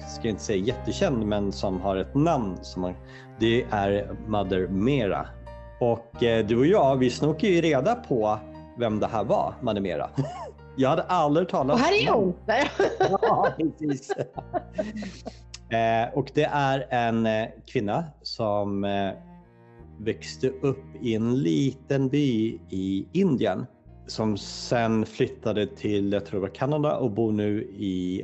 ska 0.08 0.28
inte 0.28 0.42
säga 0.42 0.64
jättekänd, 0.64 1.26
men 1.26 1.52
som 1.52 1.80
har 1.80 1.96
ett 1.96 2.14
namn, 2.14 2.58
som 2.62 2.82
man, 2.82 2.94
det 3.40 3.62
är 3.70 4.16
Mother 4.26 4.68
Mera. 4.68 5.26
Och 5.80 6.22
eh, 6.22 6.46
du 6.46 6.58
och 6.58 6.66
jag, 6.66 6.96
vi 6.96 7.10
snokade 7.10 7.52
ju 7.52 7.60
reda 7.60 7.94
på 7.94 8.38
vem 8.78 9.00
det 9.00 9.06
här 9.06 9.24
var, 9.24 9.54
Mother 9.60 9.80
Mera. 9.80 10.10
Jag 10.76 10.90
hade 10.90 11.02
aldrig 11.02 11.48
talat 11.48 11.74
Och 11.74 11.80
här 11.80 12.02
är 12.02 12.12
hon! 12.12 12.34
Ja, 13.22 13.48
precis. 13.58 14.10
eh, 15.70 16.14
och 16.14 16.30
det 16.34 16.44
är 16.44 16.86
en 16.90 17.26
eh, 17.26 17.48
kvinna 17.66 18.04
som 18.22 18.84
eh, 18.84 19.10
växte 19.98 20.48
upp 20.48 20.84
i 21.00 21.14
en 21.14 21.42
liten 21.42 22.08
by 22.08 22.58
i 22.70 23.06
Indien 23.12 23.66
som 24.06 24.36
sen 24.36 25.06
flyttade 25.06 25.66
till, 25.66 26.12
jag 26.12 26.26
tror 26.26 26.40
det 26.40 26.46
var 26.46 26.54
Kanada 26.54 26.96
och 26.96 27.10
bor 27.10 27.32
nu 27.32 27.62
i, 27.62 28.20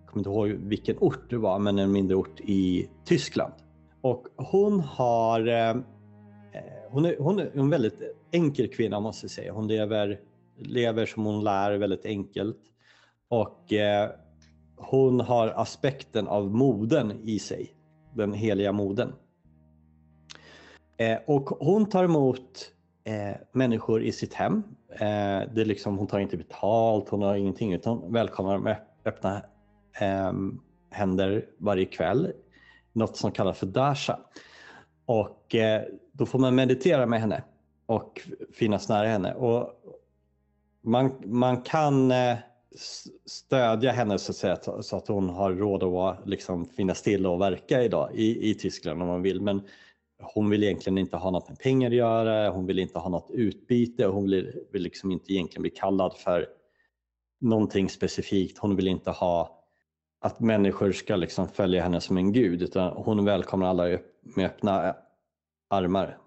jag 0.00 0.06
kommer 0.06 0.20
inte 0.20 0.30
ihåg 0.30 0.48
vilken 0.48 0.96
ort 1.00 1.30
det 1.30 1.38
var, 1.38 1.58
men 1.58 1.78
en 1.78 1.92
mindre 1.92 2.16
ort 2.16 2.40
i 2.40 2.88
Tyskland. 3.04 3.52
Och 4.00 4.26
hon 4.36 4.80
har, 4.80 5.48
eh, 5.48 5.70
eh, 5.70 5.76
hon 6.90 7.04
är, 7.04 7.16
hon 7.18 7.38
är 7.38 7.50
en 7.54 7.70
väldigt 7.70 8.00
enkel 8.32 8.68
kvinna 8.68 9.00
måste 9.00 9.24
jag 9.24 9.30
säga. 9.30 9.52
Hon 9.52 9.68
lever, 9.68 10.20
lever 10.58 11.06
som 11.06 11.24
hon 11.24 11.44
lär 11.44 11.78
väldigt 11.78 12.06
enkelt. 12.06 12.60
Och 13.28 13.72
eh, 13.72 14.10
hon 14.76 15.20
har 15.20 15.48
aspekten 15.48 16.28
av 16.28 16.50
moden 16.50 17.12
i 17.24 17.38
sig, 17.38 17.74
den 18.14 18.32
heliga 18.32 18.72
moden. 18.72 19.12
Och 21.26 21.48
hon 21.48 21.86
tar 21.86 22.04
emot 22.04 22.73
eh, 23.04 23.36
människor 23.52 24.02
i 24.02 24.12
sitt 24.12 24.34
hem. 24.34 24.62
Eh, 24.92 24.98
det 25.54 25.60
är 25.60 25.64
liksom, 25.64 25.98
hon 25.98 26.06
tar 26.06 26.18
inte 26.18 26.36
betalt, 26.36 27.08
hon 27.08 27.22
har 27.22 27.34
ingenting 27.36 27.72
utan 27.72 28.12
välkomnar 28.12 28.58
med 28.58 28.76
öppna 29.04 29.42
eh, 30.00 30.32
händer 30.90 31.46
varje 31.58 31.84
kväll. 31.84 32.32
Något 32.92 33.16
som 33.16 33.32
kallas 33.32 33.58
för 33.58 33.66
dasha. 33.66 34.18
Och 35.06 35.54
eh, 35.54 35.82
då 36.12 36.26
får 36.26 36.38
man 36.38 36.54
meditera 36.54 37.06
med 37.06 37.20
henne 37.20 37.42
och 37.86 38.20
finnas 38.54 38.88
nära 38.88 39.06
henne. 39.08 39.34
Och 39.34 39.70
man, 40.82 41.12
man 41.24 41.60
kan 41.62 42.10
eh, 42.10 42.36
stödja 43.26 43.92
henne 43.92 44.18
så 44.18 44.32
att, 44.32 44.36
säga, 44.36 44.56
så- 44.56 44.82
så 44.82 44.96
att 44.96 45.08
hon 45.08 45.28
har 45.28 45.52
råd 45.52 45.82
att 45.82 45.90
vara, 45.92 46.16
liksom, 46.24 46.64
finnas 46.64 47.02
till 47.02 47.26
och 47.26 47.40
verka 47.40 47.82
idag 47.82 48.10
i, 48.14 48.50
i 48.50 48.54
Tyskland 48.54 49.02
om 49.02 49.08
man 49.08 49.22
vill. 49.22 49.40
Men 49.40 49.62
hon 50.34 50.50
vill 50.50 50.62
egentligen 50.62 50.98
inte 50.98 51.16
ha 51.16 51.30
något 51.30 51.48
med 51.48 51.58
pengar 51.58 51.90
att 51.90 51.96
göra, 51.96 52.50
hon 52.50 52.66
vill 52.66 52.78
inte 52.78 52.98
ha 52.98 53.08
något 53.08 53.30
utbyte 53.30 54.06
och 54.06 54.14
hon 54.14 54.30
vill, 54.30 54.52
vill 54.72 54.82
liksom 54.82 55.10
inte 55.10 55.32
egentligen 55.32 55.62
bli 55.62 55.70
kallad 55.70 56.16
för 56.16 56.46
någonting 57.40 57.88
specifikt. 57.88 58.58
Hon 58.58 58.76
vill 58.76 58.88
inte 58.88 59.10
ha 59.10 59.64
att 60.20 60.40
människor 60.40 60.92
ska 60.92 61.16
liksom 61.16 61.48
följa 61.48 61.82
henne 61.82 62.00
som 62.00 62.16
en 62.16 62.32
gud 62.32 62.62
utan 62.62 62.92
hon 62.96 63.24
välkomnar 63.24 63.66
alla 63.66 63.98
med 64.22 64.46
öppna 64.46 64.96
armar. 65.70 66.18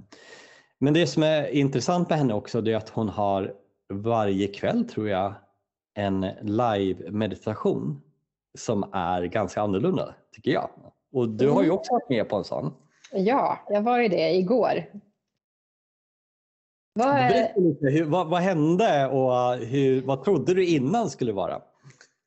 Men 0.80 0.94
det 0.94 1.08
som 1.08 1.24
är 1.24 1.48
intressant 1.48 2.10
med 2.10 2.18
henne 2.18 2.34
också 2.34 2.62
det 2.62 2.72
är 2.72 2.78
att 2.78 2.90
hon 2.90 3.10
har 3.10 3.54
varje 3.94 4.48
kväll 4.48 4.86
tror 4.90 5.10
jag 5.10 5.34
en 5.96 6.22
live 6.42 7.12
meditation 7.12 8.02
som 8.58 8.90
är 8.94 9.24
ganska 9.24 9.62
annorlunda 9.62 10.16
tycker 10.32 10.52
jag. 10.52 10.70
Och 11.12 11.30
du 11.30 11.50
har 11.50 11.64
ju 11.64 11.70
också 11.72 11.94
varit 11.94 12.10
med 12.10 12.30
på 12.30 12.36
en 12.36 12.44
sån. 12.44 12.74
Ja, 13.12 13.60
jag 13.70 13.82
var 13.82 14.00
ju 14.00 14.08
det 14.08 14.30
igår. 14.30 14.86
Vad 16.94 17.16
Berätta 17.16 17.60
lite, 17.60 17.86
hur, 17.86 18.06
vad, 18.06 18.28
vad 18.28 18.42
hände 18.42 19.08
och 19.08 19.58
hur, 19.58 20.02
vad 20.02 20.24
trodde 20.24 20.54
du 20.54 20.66
innan 20.68 21.10
skulle 21.10 21.34
vara? 21.34 21.62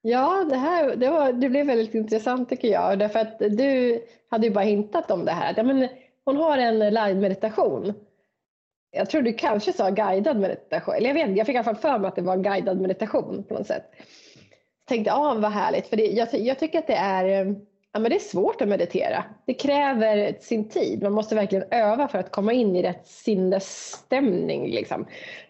ja, 0.02 0.46
det 0.50 0.56
här 0.56 0.96
det, 0.96 1.10
var, 1.10 1.32
det 1.32 1.49
blev 1.49 1.66
väldigt 1.66 1.94
intressant 1.94 2.49
tycker 2.49 2.68
jag. 2.68 2.99
Därför 2.99 3.18
att 3.18 3.38
du 3.38 4.02
hade 4.30 4.46
ju 4.46 4.52
bara 4.52 4.64
hintat 4.64 5.10
om 5.10 5.25
det 5.25 5.32
här. 5.32 5.54
Ja, 5.56 5.62
men 5.62 5.88
hon 6.25 6.37
har 6.37 6.58
en 6.58 6.78
live-meditation. 6.78 7.94
Jag 8.90 9.10
tror 9.10 9.22
du 9.22 9.32
kanske 9.32 9.72
sa 9.72 9.90
guidad 9.90 10.40
meditation. 10.40 10.94
Eller 10.94 11.06
jag 11.06 11.14
vet 11.14 11.37
jag 11.37 11.46
fick 11.46 11.54
i 11.54 11.58
alla 11.58 11.64
fall 11.64 11.76
för 11.76 11.99
mig 11.99 12.08
att 12.08 12.16
det 12.16 12.22
var 12.22 12.37
guidad 12.37 12.80
meditation 12.80 13.44
på 13.49 13.54
något 13.54 13.66
sätt. 13.66 13.90
Jag 14.78 14.87
tänkte, 14.88 15.10
ja 15.10 15.34
vad 15.34 15.52
härligt. 15.52 15.87
För 15.87 15.96
det, 15.96 16.06
jag, 16.06 16.28
jag 16.34 16.58
tycker 16.58 16.78
att 16.78 16.87
det 16.87 16.94
är, 16.94 17.46
eh, 17.46 17.54
ja, 17.92 18.00
men 18.00 18.11
det 18.11 18.16
är 18.16 18.20
svårt 18.20 18.62
att 18.62 18.68
meditera. 18.68 19.25
Det 19.47 19.54
kräver 19.54 20.37
sin 20.40 20.68
tid. 20.68 21.02
Man 21.02 21.12
måste 21.12 21.35
verkligen 21.35 21.64
öva 21.70 22.09
för 22.09 22.18
att 22.18 22.30
komma 22.30 22.52
in 22.52 22.76
i 22.76 22.82
rätt 22.82 23.06
sinnesstämning. 23.06 24.70
Liksom. 24.70 25.06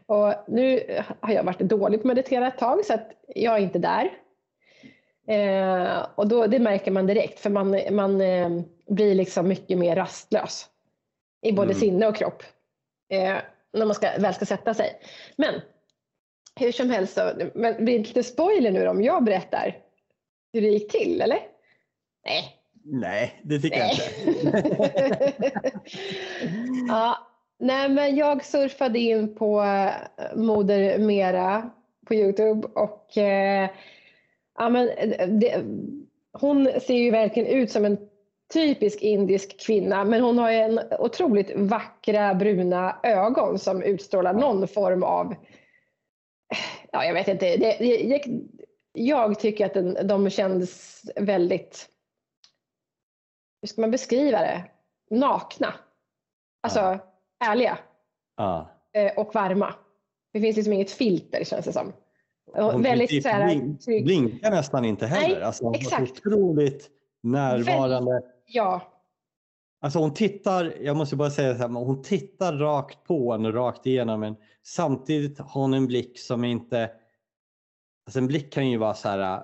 Och 0.06 0.35
nu 0.49 0.80
har 1.20 1.32
jag 1.32 1.44
varit 1.44 1.59
dålig 1.59 1.99
på 1.99 2.09
att 2.09 2.16
meditera 2.16 2.47
ett 2.49 2.59
tag 2.59 2.85
så 2.85 2.94
att 2.94 3.11
jag 3.26 3.54
är 3.54 3.61
inte 3.61 3.78
där. 3.78 4.11
Eh, 5.28 6.06
och 6.14 6.28
då, 6.28 6.47
det 6.47 6.59
märker 6.59 6.90
man 6.90 7.06
direkt 7.06 7.40
för 7.40 7.50
man, 7.50 7.80
man 7.90 8.20
eh, 8.20 8.49
blir 8.88 9.14
liksom 9.14 9.49
mycket 9.49 9.78
mer 9.78 9.97
rastlös. 9.97 10.66
I 11.42 11.52
både 11.52 11.70
Mm. 11.70 11.80
sinne 11.80 12.06
och 12.06 12.16
kropp. 12.16 12.42
Eh, 13.12 13.37
när 13.73 13.87
man 13.87 13.94
ska, 13.94 14.11
väl 14.18 14.35
ska 14.35 14.47
sätta 14.47 14.75
sig. 14.75 15.00
Men 15.37 15.61
hur 16.61 16.73
som 16.73 16.90
helst, 16.90 17.14
så, 17.14 17.30
men 17.54 17.85
blir 17.85 17.99
det 17.99 18.04
lite 18.04 18.23
spoiler 18.23 18.70
nu 18.70 18.88
om 18.88 19.02
jag 19.02 19.25
berättar 19.25 19.78
hur 20.52 20.61
det 20.61 20.68
gick 20.68 20.90
till 20.92 21.20
eller? 21.20 21.38
Nej. 22.24 22.56
Nej, 22.82 23.40
det 23.42 23.58
tycker 23.58 23.78
jag 23.78 23.86
Nej. 23.86 24.44
inte. 24.46 25.80
ja, 26.88 27.18
nej, 27.58 27.88
men 27.88 28.16
jag 28.16 28.44
surfade 28.44 28.98
in 28.98 29.34
på 29.34 29.62
eh, 29.62 30.36
Moder 30.36 30.98
Mera 30.98 31.70
på 32.06 32.14
Youtube 32.14 32.68
och 32.74 33.18
eh, 33.18 33.70
ja, 34.58 34.68
men 34.68 34.90
det, 35.40 35.64
hon 36.32 36.68
ser 36.80 36.94
ju 36.94 37.10
verkligen 37.10 37.48
ut 37.48 37.70
som 37.70 37.84
en 37.84 37.98
typisk 38.52 39.02
indisk 39.02 39.60
kvinna 39.66 40.04
men 40.04 40.22
hon 40.22 40.38
har 40.38 40.50
ju 40.50 40.56
en 40.56 40.80
otroligt 40.98 41.52
vackra 41.56 42.34
bruna 42.34 42.96
ögon 43.02 43.58
som 43.58 43.82
utstrålar 43.82 44.34
någon 44.34 44.68
form 44.68 45.02
av, 45.02 45.34
ja 46.92 47.04
jag 47.04 47.14
vet 47.14 47.28
inte, 47.28 47.56
det, 47.56 47.76
det, 47.78 48.22
jag 48.92 49.40
tycker 49.40 49.66
att 49.66 49.74
den, 49.74 50.06
de 50.06 50.30
känns 50.30 51.02
väldigt, 51.16 51.86
hur 53.60 53.68
ska 53.68 53.80
man 53.80 53.90
beskriva 53.90 54.38
det, 54.38 54.64
nakna. 55.10 55.74
Alltså 56.62 56.80
ja. 56.80 56.98
ärliga. 57.44 57.78
Ja. 58.36 58.70
Eh, 58.92 59.18
och 59.18 59.34
varma. 59.34 59.74
Det 60.32 60.40
finns 60.40 60.56
liksom 60.56 60.72
inget 60.72 60.90
filter 60.90 61.44
känns 61.44 61.64
det 61.64 61.72
som. 61.72 61.92
Hon 62.54 62.82
väldigt, 62.82 63.22
så 63.22 63.28
här, 63.28 63.46
blink, 63.46 63.86
blinkar 64.04 64.50
nästan 64.50 64.84
inte 64.84 65.06
heller. 65.06 65.34
Nej, 65.34 65.42
alltså, 65.42 65.64
hon 65.64 65.74
exakt. 65.74 66.12
otroligt 66.12 66.90
närvarande. 67.22 68.12
Väldigt, 68.12 68.30
ja. 68.46 68.82
Alltså 69.80 69.98
hon 69.98 70.14
tittar, 70.14 70.74
jag 70.80 70.96
måste 70.96 71.16
bara 71.16 71.30
säga 71.30 71.54
så 71.54 71.60
här, 71.60 71.68
hon 71.68 72.02
tittar 72.02 72.52
rakt 72.52 73.04
på 73.04 73.32
en, 73.32 73.52
rakt 73.52 73.86
igenom 73.86 74.22
en. 74.22 74.36
Samtidigt 74.62 75.38
har 75.38 75.60
hon 75.60 75.74
en 75.74 75.86
blick 75.86 76.18
som 76.18 76.44
inte, 76.44 76.90
alltså 78.06 78.18
en 78.18 78.26
blick 78.26 78.52
kan 78.52 78.70
ju 78.70 78.76
vara 78.78 78.94
så 78.94 79.08
här. 79.08 79.42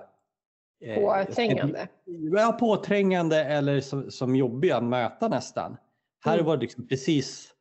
Eh, 0.79 0.95
påträngande. 0.95 1.87
Ja, 2.05 2.57
påträngande 2.59 3.43
eller 3.43 3.81
som, 3.81 4.11
som 4.11 4.35
jobbig 4.35 4.71
att 4.71 4.83
möta 4.83 5.27
nästan. 5.27 5.77
Här 6.25 6.33
mm. 6.33 6.45
var 6.45 6.57
det 6.57 6.61
liksom 6.61 6.87
precis 6.87 7.53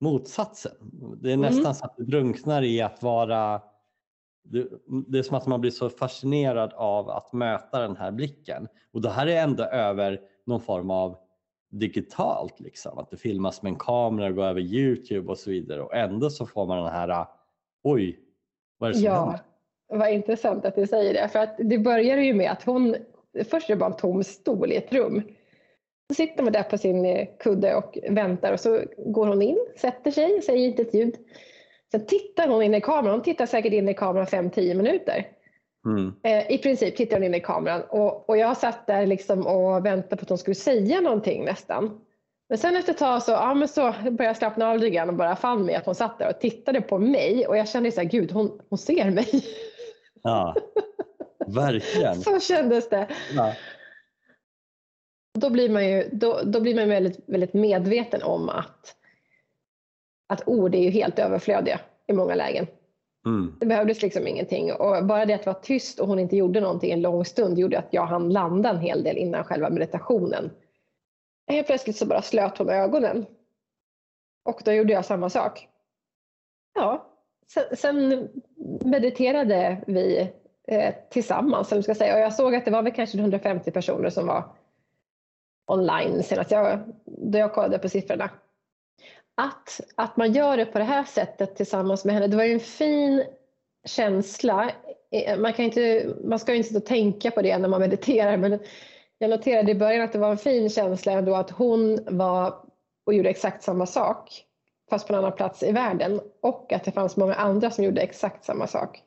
motsatsen. 0.00 0.72
Det 1.22 1.32
är 1.32 1.36
nästan 1.36 1.60
mm. 1.60 1.74
så 1.74 1.84
att 1.84 1.96
du 1.96 2.04
drunknar 2.04 2.62
i 2.62 2.80
att 2.80 3.02
vara 3.02 3.62
det, 4.44 4.68
det, 5.08 5.18
är 5.18 5.22
som 5.22 5.36
att 5.36 5.46
man 5.46 5.60
blir 5.60 5.70
så 5.70 5.90
fascinerad 5.90 6.72
av 6.72 7.10
att 7.10 7.32
möta 7.32 7.80
den 7.80 7.96
här 7.96 8.12
blicken. 8.12 8.68
Och 8.92 9.00
det 9.00 9.10
här 9.10 9.26
är 9.26 9.42
ändå 9.42 9.64
över 9.64 10.20
någon 10.46 10.60
form 10.60 10.90
av 10.90 11.16
digitalt, 11.70 12.60
liksom. 12.60 12.98
att 12.98 13.10
det 13.10 13.16
filmas 13.16 13.62
med 13.62 13.70
en 13.70 13.78
kamera, 13.78 14.32
går 14.32 14.44
över 14.44 14.60
Youtube 14.60 15.30
och 15.30 15.38
så 15.38 15.50
vidare 15.50 15.82
och 15.82 15.94
ändå 15.94 16.30
så 16.30 16.46
får 16.46 16.66
man 16.66 16.84
den 16.84 16.92
här, 16.92 17.26
oj, 17.82 18.18
vad 18.78 18.90
är 18.90 18.92
det 18.92 18.98
som 18.98 19.06
ja, 19.06 19.20
händer? 19.20 19.40
Vad 19.88 20.10
intressant 20.10 20.64
att 20.64 20.74
du 20.74 20.86
säger 20.86 21.14
det, 21.14 21.28
för 21.28 21.38
att 21.38 21.54
det 21.58 21.78
börjar 21.78 22.16
ju 22.16 22.34
med 22.34 22.50
att 22.50 22.62
hon, 22.62 22.96
först 23.50 23.70
är 23.70 23.74
det 23.74 23.78
bara 23.78 23.90
en 23.90 23.96
tom 23.96 24.24
stol 24.24 24.72
i 24.72 24.76
ett 24.76 24.92
rum. 24.92 25.22
Så 26.08 26.14
sitter 26.14 26.42
man 26.42 26.52
där 26.52 26.62
på 26.62 26.78
sin 26.78 27.04
eh, 27.04 27.28
kudde 27.38 27.74
och 27.74 27.98
väntar 28.10 28.52
och 28.52 28.60
så 28.60 28.80
går 28.98 29.26
hon 29.26 29.42
in, 29.42 29.58
sätter 29.76 30.10
sig, 30.10 30.42
säger 30.42 30.66
inte 30.66 30.82
ett 30.82 30.94
ljud. 30.94 31.16
Sen 31.90 32.06
tittar 32.06 32.48
hon 32.48 32.62
in 32.62 32.74
i 32.74 32.80
kameran, 32.80 33.14
hon 33.14 33.22
tittar 33.22 33.46
säkert 33.46 33.72
in 33.72 33.88
i 33.88 33.94
kameran 33.94 34.26
5-10 34.26 34.74
minuter. 34.74 35.26
Mm. 35.86 36.12
Eh, 36.22 36.52
I 36.52 36.58
princip 36.58 36.96
tittar 36.96 37.16
hon 37.16 37.24
in 37.24 37.34
i 37.34 37.40
kameran 37.40 37.82
och, 37.88 38.28
och 38.28 38.36
jag 38.36 38.56
satt 38.56 38.86
där 38.86 39.06
liksom 39.06 39.46
och 39.46 39.86
väntade 39.86 40.16
på 40.16 40.22
att 40.22 40.28
hon 40.28 40.38
skulle 40.38 40.54
säga 40.54 41.00
någonting 41.00 41.44
nästan. 41.44 42.00
Men 42.48 42.58
sen 42.58 42.76
efter 42.76 42.92
ett 42.92 42.98
tag 42.98 43.22
så, 43.22 43.32
ja, 43.32 43.54
men 43.54 43.68
så 43.68 43.82
började 43.82 44.24
jag 44.24 44.36
slappna 44.36 44.70
av 44.70 44.78
lite 44.78 44.90
grann 44.90 45.08
och 45.08 45.14
bara 45.14 45.36
fann 45.36 45.64
mig 45.64 45.74
att 45.74 45.86
hon 45.86 45.94
satt 45.94 46.18
där 46.18 46.28
och 46.28 46.40
tittade 46.40 46.80
på 46.80 46.98
mig 46.98 47.46
och 47.46 47.56
jag 47.56 47.68
kände 47.68 47.92
så 47.92 48.00
här, 48.00 48.08
gud 48.08 48.32
hon, 48.32 48.60
hon 48.68 48.78
ser 48.78 49.10
mig. 49.10 49.26
Ja, 50.24 50.54
verkligen. 51.46 52.14
så 52.20 52.40
kändes 52.40 52.88
det. 52.88 53.08
Ja. 53.34 53.54
Då 55.38 55.50
blir 55.50 55.68
man 55.68 55.88
ju 55.88 56.08
då, 56.12 56.40
då 56.44 56.60
blir 56.60 56.74
man 56.74 56.88
väldigt, 56.88 57.20
väldigt 57.26 57.54
medveten 57.54 58.22
om 58.22 58.48
att 58.48 58.96
att 60.26 60.48
ord 60.48 60.74
är 60.74 60.78
ju 60.78 60.90
helt 60.90 61.18
överflödiga 61.18 61.80
i 62.06 62.12
många 62.12 62.34
lägen. 62.34 62.66
Mm. 63.26 63.56
Det 63.60 63.66
behövdes 63.66 64.02
liksom 64.02 64.26
ingenting 64.26 64.72
och 64.72 65.06
bara 65.06 65.26
det 65.26 65.34
att 65.34 65.46
vara 65.46 65.56
tyst 65.56 66.00
och 66.00 66.08
hon 66.08 66.18
inte 66.18 66.36
gjorde 66.36 66.60
någonting 66.60 66.90
en 66.90 67.02
lång 67.02 67.24
stund 67.24 67.58
gjorde 67.58 67.78
att 67.78 67.88
jag 67.90 68.06
hann 68.06 68.32
landa 68.32 68.70
en 68.70 68.80
hel 68.80 69.02
del 69.02 69.16
innan 69.16 69.44
själva 69.44 69.70
meditationen. 69.70 70.50
Helt 71.46 71.66
plötsligt 71.66 71.96
så 71.96 72.06
bara 72.06 72.22
slöt 72.22 72.58
hon 72.58 72.68
ögonen. 72.68 73.26
Och 74.44 74.62
då 74.64 74.72
gjorde 74.72 74.92
jag 74.92 75.04
samma 75.04 75.30
sak. 75.30 75.68
Ja, 76.74 77.13
sen, 77.46 77.76
sen 77.76 78.28
mediterade 78.84 79.76
vi 79.86 80.30
eh, 80.68 80.94
tillsammans, 81.10 81.72
eller 81.72 81.82
ska 81.82 81.94
säga. 81.94 82.14
och 82.14 82.20
jag 82.20 82.34
såg 82.34 82.54
att 82.54 82.64
det 82.64 82.70
var 82.70 82.82
väl 82.82 82.92
kanske 82.92 83.18
150 83.18 83.70
personer 83.70 84.10
som 84.10 84.26
var 84.26 84.44
online 85.66 86.22
senast 86.22 86.50
jag, 86.50 86.78
då 87.04 87.38
jag 87.38 87.54
kollade 87.54 87.78
på 87.78 87.88
siffrorna 87.88 88.30
att, 89.34 89.80
att 89.94 90.16
man 90.16 90.32
gör 90.32 90.56
det 90.56 90.66
på 90.66 90.78
det 90.78 90.84
här 90.84 91.04
sättet 91.04 91.56
tillsammans 91.56 92.04
med 92.04 92.14
henne, 92.14 92.26
det 92.26 92.36
var 92.36 92.44
ju 92.44 92.52
en 92.52 92.60
fin 92.60 93.24
känsla. 93.84 94.70
Eh, 95.10 95.38
man, 95.38 95.52
kan 95.52 95.64
inte, 95.64 96.14
man 96.24 96.38
ska 96.38 96.52
ju 96.52 96.56
inte 96.56 96.68
sitta 96.68 96.78
och 96.78 96.86
tänka 96.86 97.30
på 97.30 97.42
det 97.42 97.58
när 97.58 97.68
man 97.68 97.80
mediterar 97.80 98.36
men 98.36 98.58
jag 99.18 99.30
noterade 99.30 99.70
i 99.70 99.74
början 99.74 100.02
att 100.02 100.12
det 100.12 100.18
var 100.18 100.30
en 100.30 100.38
fin 100.38 100.70
känsla 100.70 101.12
ändå 101.12 101.34
att 101.34 101.50
hon 101.50 101.98
var 102.06 102.54
och 103.06 103.14
gjorde 103.14 103.30
exakt 103.30 103.62
samma 103.62 103.86
sak 103.86 104.43
fast 104.90 105.06
på 105.06 105.12
en 105.12 105.18
annan 105.18 105.32
plats 105.32 105.62
i 105.62 105.72
världen 105.72 106.20
och 106.40 106.72
att 106.72 106.84
det 106.84 106.92
fanns 106.92 107.16
många 107.16 107.34
andra 107.34 107.70
som 107.70 107.84
gjorde 107.84 108.00
exakt 108.00 108.44
samma 108.44 108.66
sak. 108.66 109.02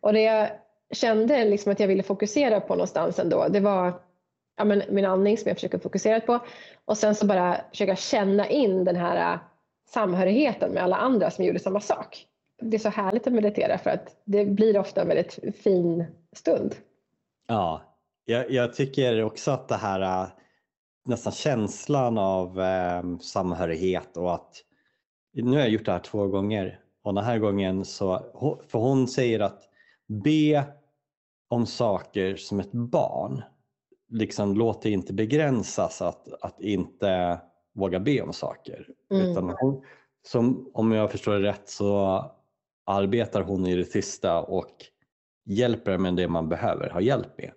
Och 0.00 0.12
det 0.12 0.22
jag 0.22 0.48
kände 0.92 1.44
liksom 1.44 1.72
att 1.72 1.80
jag 1.80 1.88
ville 1.88 2.02
fokusera 2.02 2.60
på 2.60 2.74
någonstans 2.74 3.18
ändå, 3.18 3.48
det 3.48 3.60
var 3.60 4.00
ja, 4.56 4.64
men 4.64 4.82
min 4.88 5.04
andning 5.04 5.38
som 5.38 5.48
jag 5.48 5.56
försöker 5.56 5.78
fokusera 5.78 6.20
på 6.20 6.40
och 6.84 6.98
sen 6.98 7.14
så 7.14 7.26
bara 7.26 7.60
försöka 7.70 7.96
känna 7.96 8.48
in 8.48 8.84
den 8.84 8.96
här 8.96 9.34
äh, 9.34 9.40
samhörigheten 9.88 10.70
med 10.72 10.82
alla 10.82 10.96
andra 10.96 11.30
som 11.30 11.44
gjorde 11.44 11.58
samma 11.58 11.80
sak. 11.80 12.26
Det 12.62 12.76
är 12.76 12.78
så 12.78 12.88
härligt 12.88 13.26
att 13.26 13.32
meditera 13.32 13.78
för 13.78 13.90
att 13.90 14.16
det 14.24 14.44
blir 14.44 14.78
ofta 14.78 15.00
en 15.00 15.08
väldigt 15.08 15.38
fin 15.62 16.04
stund. 16.36 16.74
Ja, 17.48 17.82
jag, 18.24 18.50
jag 18.50 18.74
tycker 18.74 19.22
också 19.22 19.50
att 19.50 19.68
det 19.68 19.76
här 19.76 20.00
äh, 20.00 20.28
nästan 21.04 21.32
känslan 21.32 22.18
av 22.18 22.60
eh, 22.60 23.18
samhörighet 23.20 24.16
och 24.16 24.34
att 24.34 24.62
nu 25.32 25.50
har 25.50 25.58
jag 25.58 25.68
gjort 25.68 25.84
det 25.84 25.92
här 25.92 25.98
två 25.98 26.26
gånger 26.26 26.80
och 27.02 27.14
den 27.14 27.24
här 27.24 27.38
gången 27.38 27.84
så, 27.84 28.26
för 28.68 28.78
hon 28.78 29.08
säger 29.08 29.40
att 29.40 29.62
be 30.06 30.64
om 31.48 31.66
saker 31.66 32.36
som 32.36 32.60
ett 32.60 32.72
barn 32.72 33.42
liksom 34.12 34.54
låt 34.54 34.82
det 34.82 34.90
inte 34.90 35.12
begränsas 35.12 36.02
att, 36.02 36.32
att 36.42 36.60
inte 36.60 37.40
våga 37.72 38.00
be 38.00 38.22
om 38.22 38.32
saker. 38.32 38.88
Mm. 39.10 39.30
Utan 39.30 39.56
hon, 39.60 39.84
som, 40.22 40.70
om 40.74 40.92
jag 40.92 41.10
förstår 41.10 41.32
det 41.32 41.48
rätt 41.48 41.68
så 41.68 42.24
arbetar 42.84 43.42
hon 43.42 43.66
i 43.66 43.76
det 43.76 43.84
tysta 43.84 44.42
och 44.42 44.70
hjälper 45.44 45.98
med 45.98 46.14
det 46.14 46.28
man 46.28 46.48
behöver 46.48 46.90
ha 46.90 47.00
hjälp 47.00 47.38
med. 47.38 47.52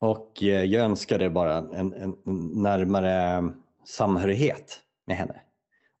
Och 0.00 0.42
eh, 0.42 0.64
jag 0.64 0.84
önskade 0.84 1.30
bara 1.30 1.56
en, 1.56 1.92
en, 1.92 2.16
närmare 2.62 3.48
samhörighet 3.84 4.80
med 5.06 5.16
henne. 5.16 5.40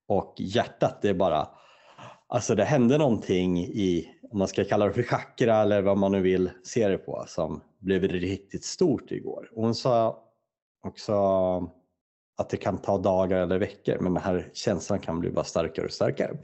Och 0.08 0.34
hjärtat 0.38 1.02
det 1.02 1.08
är 1.08 1.14
bara, 1.14 1.48
alltså 2.26 2.54
det 2.54 2.64
hände 2.64 2.98
någonting 2.98 3.58
i, 3.58 4.10
om 4.30 4.38
man 4.38 4.48
ska 4.48 4.64
kalla 4.64 4.86
det 4.86 4.92
för 4.92 5.02
chakra 5.02 5.62
eller 5.62 5.82
vad 5.82 5.98
man 5.98 6.12
nu 6.12 6.20
vill 6.20 6.50
se 6.64 6.88
det 6.88 6.98
på, 6.98 7.24
som 7.28 7.60
blev 7.78 8.02
riktigt 8.02 8.64
stort 8.64 9.10
igår. 9.10 9.50
Och 9.52 9.62
hon 9.62 9.74
sa 9.74 10.24
också 10.86 11.14
att 12.36 12.50
det 12.50 12.56
kan 12.56 12.78
ta 12.78 12.98
dagar 12.98 13.38
eller 13.38 13.58
veckor 13.58 13.98
men 14.00 14.14
den 14.14 14.22
här 14.22 14.50
känslan 14.54 14.98
kan 14.98 15.20
bli 15.20 15.30
bara 15.30 15.44
starkare 15.44 15.86
och 15.86 15.92
starkare. 15.92 16.38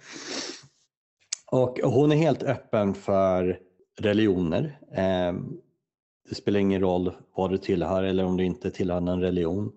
Och 1.50 1.78
hon 1.84 2.12
är 2.12 2.16
helt 2.16 2.42
öppen 2.42 2.94
för 2.94 3.58
religioner. 4.00 4.78
Ehm, 4.92 5.60
det 6.28 6.34
spelar 6.34 6.60
ingen 6.60 6.80
roll 6.80 7.12
vad 7.34 7.50
du 7.50 7.58
tillhör 7.58 8.02
eller 8.02 8.24
om 8.24 8.36
du 8.36 8.44
inte 8.44 8.70
tillhör 8.70 9.00
någon 9.00 9.20
religion. 9.20 9.72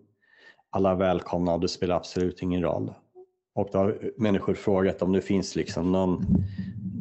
Alla 0.70 0.92
är 0.92 0.96
välkomna 0.96 1.54
och 1.54 1.60
det 1.60 1.70
spelar 1.70 1.96
absolut 1.96 2.42
ingen 2.42 2.62
roll. 2.62 2.94
Och 3.56 3.70
då 3.72 3.78
har 3.78 4.12
människor 4.18 4.54
frågat 4.54 5.02
om 5.02 5.12
det 5.12 5.22
finns 5.22 5.56
liksom 5.56 5.92
någon, 5.92 6.26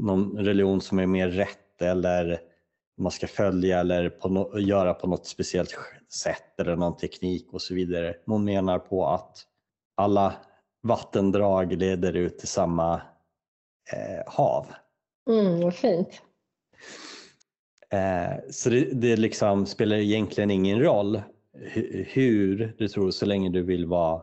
någon 0.00 0.38
religion 0.38 0.80
som 0.80 0.98
är 0.98 1.06
mer 1.06 1.28
rätt 1.28 1.82
eller 1.82 2.40
man 2.98 3.12
ska 3.12 3.26
följa 3.26 3.80
eller 3.80 4.08
på 4.08 4.28
no 4.28 4.58
göra 4.58 4.94
på 4.94 5.06
något 5.06 5.26
speciellt 5.26 5.78
sätt 6.12 6.60
eller 6.60 6.76
någon 6.76 6.96
teknik 6.96 7.52
och 7.52 7.62
så 7.62 7.74
vidare. 7.74 8.14
Hon 8.26 8.44
menar 8.44 8.78
på 8.78 9.06
att 9.06 9.44
alla 9.94 10.34
vattendrag 10.82 11.72
leder 11.72 12.16
ut 12.16 12.38
till 12.38 12.48
samma 12.48 12.94
eh, 13.92 14.32
hav. 14.32 14.66
Mm, 15.30 15.60
vad 15.60 15.74
fint. 15.74 16.22
Eh, 17.90 18.50
så 18.50 18.70
det, 18.70 18.80
det 18.80 19.16
liksom 19.16 19.66
spelar 19.66 19.96
egentligen 19.96 20.50
ingen 20.50 20.80
roll 20.80 21.22
hur 22.06 22.74
du 22.78 22.88
tror 22.88 23.10
så 23.10 23.26
länge 23.26 23.50
du 23.50 23.62
vill 23.62 23.86
vara 23.86 24.22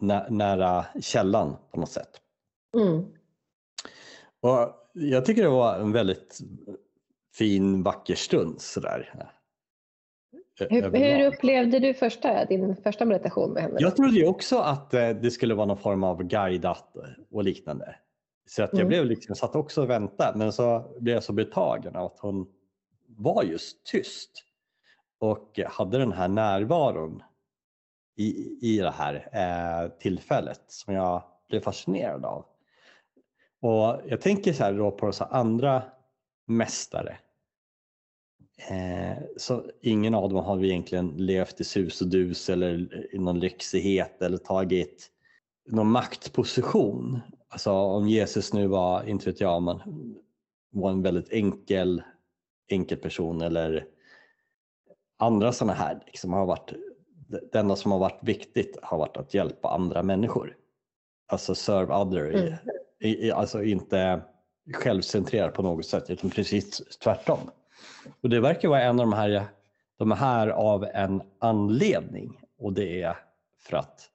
nä 0.00 0.26
nära 0.30 0.84
källan 1.00 1.56
på 1.70 1.80
något 1.80 1.90
sätt. 1.90 2.10
Mm. 2.76 3.04
Och 4.40 4.74
jag 4.92 5.24
tycker 5.24 5.42
det 5.42 5.48
var 5.48 5.78
en 5.78 5.92
väldigt 5.92 6.38
fin 7.34 7.82
vacker 7.82 8.14
stund 8.14 8.60
sådär. 8.60 9.28
Hur, 10.58 10.90
hur, 10.90 11.26
upplevde 11.26 11.78
du 11.78 11.94
första, 11.94 12.44
din 12.44 12.76
första 12.76 13.04
meditation 13.04 13.52
med 13.52 13.62
henne? 13.62 13.76
Jag 13.78 13.96
trodde 13.96 14.26
också 14.26 14.58
att 14.58 14.94
eh, 14.94 15.08
det 15.08 15.30
skulle 15.30 15.54
vara 15.54 15.66
någon 15.66 15.78
form 15.78 16.04
av 16.04 16.22
guidat 16.22 16.96
och 17.30 17.44
liknande. 17.44 17.96
Så 18.46 18.62
att 18.62 18.70
jag 18.72 18.80
mm. 18.80 18.88
blev 18.88 19.06
liksom, 19.06 19.36
satt 19.36 19.56
också 19.56 19.82
och 19.82 19.90
väntade 19.90 20.38
men 20.38 20.52
så 20.52 20.96
blev 21.00 21.14
jag 21.14 21.22
så 21.22 21.32
betagen 21.32 21.96
av 21.96 22.06
att 22.06 22.18
hon 22.18 22.46
var 23.08 23.42
just 23.42 23.86
tyst. 23.86 24.30
och 25.18 25.60
hade 25.66 25.98
den 25.98 26.12
här 26.12 26.28
närvaron 26.28 27.22
i, 28.16 28.58
i 28.60 28.78
det 28.78 28.90
här 28.90 29.28
eh, 29.32 29.90
tillfället 29.98 30.62
som 30.66 30.94
jag 30.94 31.22
blev 31.48 31.60
fascinerad 31.60 32.24
av. 32.24 32.44
Och 33.60 34.00
jag 34.08 34.20
tänker 34.20 34.52
så 34.52 34.64
här 34.64 34.72
då 34.72 34.90
på 34.90 35.12
så 35.12 35.24
andra 35.24 35.82
mästare. 36.46 37.18
Eh, 38.68 39.22
så 39.36 39.70
ingen 39.80 40.14
av 40.14 40.28
dem 40.28 40.44
har 40.44 40.64
egentligen 40.64 41.08
levt 41.16 41.60
i 41.60 41.64
sus 41.64 42.00
och 42.00 42.08
dus 42.08 42.50
eller 42.50 43.06
i 43.14 43.18
någon 43.18 43.40
lyxighet 43.40 44.22
eller 44.22 44.38
tagit 44.38 45.10
någon 45.66 45.90
maktposition. 45.90 47.20
Alltså 47.48 47.70
om 47.72 48.08
Jesus 48.08 48.52
nu 48.52 48.66
var, 48.66 49.08
inte 49.08 49.30
vet 49.30 49.40
jag, 49.40 49.62
man 49.62 49.80
var 50.70 50.90
en 50.90 51.02
väldigt 51.02 51.32
enkel, 51.32 52.02
enkel 52.68 52.98
person 52.98 53.42
eller 53.42 53.86
andra 55.18 55.52
sådana 55.52 55.72
här 55.72 56.02
liksom 56.06 56.32
har 56.32 56.46
varit 56.46 56.72
det 57.28 57.54
enda 57.54 57.76
som 57.76 57.92
har 57.92 57.98
varit 57.98 58.18
viktigt 58.22 58.78
har 58.82 58.98
varit 58.98 59.16
att 59.16 59.34
hjälpa 59.34 59.68
andra 59.68 60.02
människor. 60.02 60.56
Alltså 61.28 61.54
serve 61.54 61.94
other, 61.94 62.34
mm. 62.34 62.54
i, 63.00 63.26
i, 63.26 63.32
alltså 63.32 63.62
inte 63.62 64.20
självcentrerad 64.74 65.54
på 65.54 65.62
något 65.62 65.86
sätt 65.86 66.10
utan 66.10 66.30
precis 66.30 66.98
tvärtom. 66.98 67.38
Och 68.20 68.30
det 68.30 68.40
verkar 68.40 68.68
vara 68.68 68.82
en 68.82 69.00
av 69.00 69.06
de 69.06 69.12
här, 69.12 69.44
de 69.98 70.12
är 70.12 70.16
här 70.16 70.48
av 70.48 70.84
en 70.84 71.22
anledning 71.38 72.40
och 72.58 72.72
det 72.72 73.02
är 73.02 73.16
för 73.58 73.76
att 73.76 74.10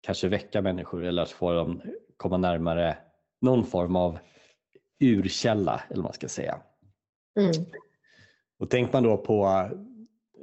kanske 0.00 0.28
väcka 0.28 0.62
människor 0.62 1.04
eller 1.04 1.22
att 1.22 1.30
få 1.30 1.52
dem 1.52 1.82
komma 2.16 2.36
närmare 2.36 2.96
någon 3.40 3.66
form 3.66 3.96
av 3.96 4.18
urkälla 5.00 5.82
eller 5.88 5.96
vad 5.96 6.04
man 6.04 6.12
ska 6.12 6.28
säga. 6.28 6.60
Mm. 7.40 7.66
Och 8.58 8.70
tänker 8.70 8.92
man 8.92 9.02
då 9.02 9.16
på 9.16 9.68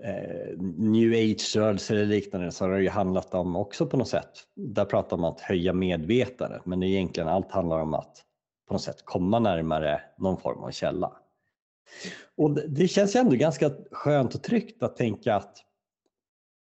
eh, 0.04 0.58
new 0.78 1.12
age-rörelser 1.12 1.96
eller 1.96 2.06
liknande 2.06 2.52
så 2.52 2.66
har 2.66 2.72
det 2.72 2.82
ju 2.82 2.90
handlat 2.90 3.34
om 3.34 3.56
också 3.56 3.86
på 3.86 3.98
något 3.98 4.10
sätt, 4.10 4.32
där 4.56 4.86
pratar 4.86 5.18
man 5.18 5.26
om 5.26 5.34
att 5.34 5.42
höja 5.42 5.74
medvetandet 5.74 6.66
men 6.66 6.84
egentligen 6.84 7.30
allt 7.30 7.52
handlar 7.52 7.80
om 7.80 7.94
att 7.94 8.24
på 8.68 8.74
något 8.74 8.82
sätt 8.82 9.06
komma 9.06 9.40
närmare 9.40 10.02
någon 10.18 10.38
form 10.38 10.64
av 10.64 10.72
källa. 10.72 11.12
Och 12.38 12.52
det, 12.52 12.68
det 12.68 12.88
känns 12.88 13.16
ju 13.16 13.20
ändå 13.20 13.36
ganska 13.36 13.72
skönt 13.92 14.36
och 14.36 14.44
tryggt 14.44 14.84
att 14.84 14.98
tänka 14.98 15.36
att 15.36 15.58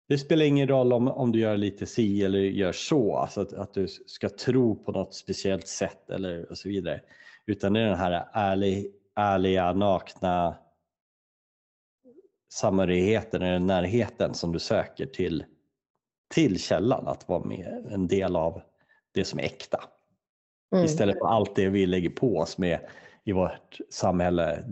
det 0.08 0.18
spelar 0.18 0.44
ingen 0.44 0.68
roll 0.68 0.92
om, 0.92 1.08
om 1.08 1.32
du 1.32 1.38
gör 1.38 1.56
lite 1.56 1.86
si 1.86 2.24
eller 2.24 2.38
gör 2.38 2.72
så, 2.72 3.16
alltså 3.16 3.40
att, 3.40 3.52
att 3.52 3.74
du 3.74 3.86
ska 3.86 4.28
tro 4.28 4.84
på 4.84 4.92
något 4.92 5.14
speciellt 5.14 5.66
sätt 5.66 6.10
eller 6.10 6.50
och 6.50 6.58
så 6.58 6.68
vidare. 6.68 7.00
Utan 7.46 7.72
det 7.72 7.80
är 7.80 7.86
den 7.86 7.98
här 7.98 8.28
ärlig, 8.32 8.92
ärliga, 9.16 9.72
nakna 9.72 10.56
samhörigheten 12.52 13.42
eller 13.42 13.58
närheten 13.58 14.34
som 14.34 14.52
du 14.52 14.58
söker 14.58 15.06
till, 15.06 15.44
till 16.34 16.58
källan, 16.58 17.08
att 17.08 17.28
vara 17.28 17.44
med 17.44 17.86
en 17.90 18.06
del 18.06 18.36
av 18.36 18.62
det 19.14 19.24
som 19.24 19.38
är 19.38 19.44
äkta. 19.44 19.84
Mm. 20.74 20.84
Istället 20.84 21.18
för 21.18 21.26
allt 21.26 21.56
det 21.56 21.68
vi 21.68 21.86
lägger 21.86 22.10
på 22.10 22.38
oss 22.38 22.58
med 22.58 22.80
i 23.24 23.32
vårt 23.32 23.78
samhälle, 23.90 24.64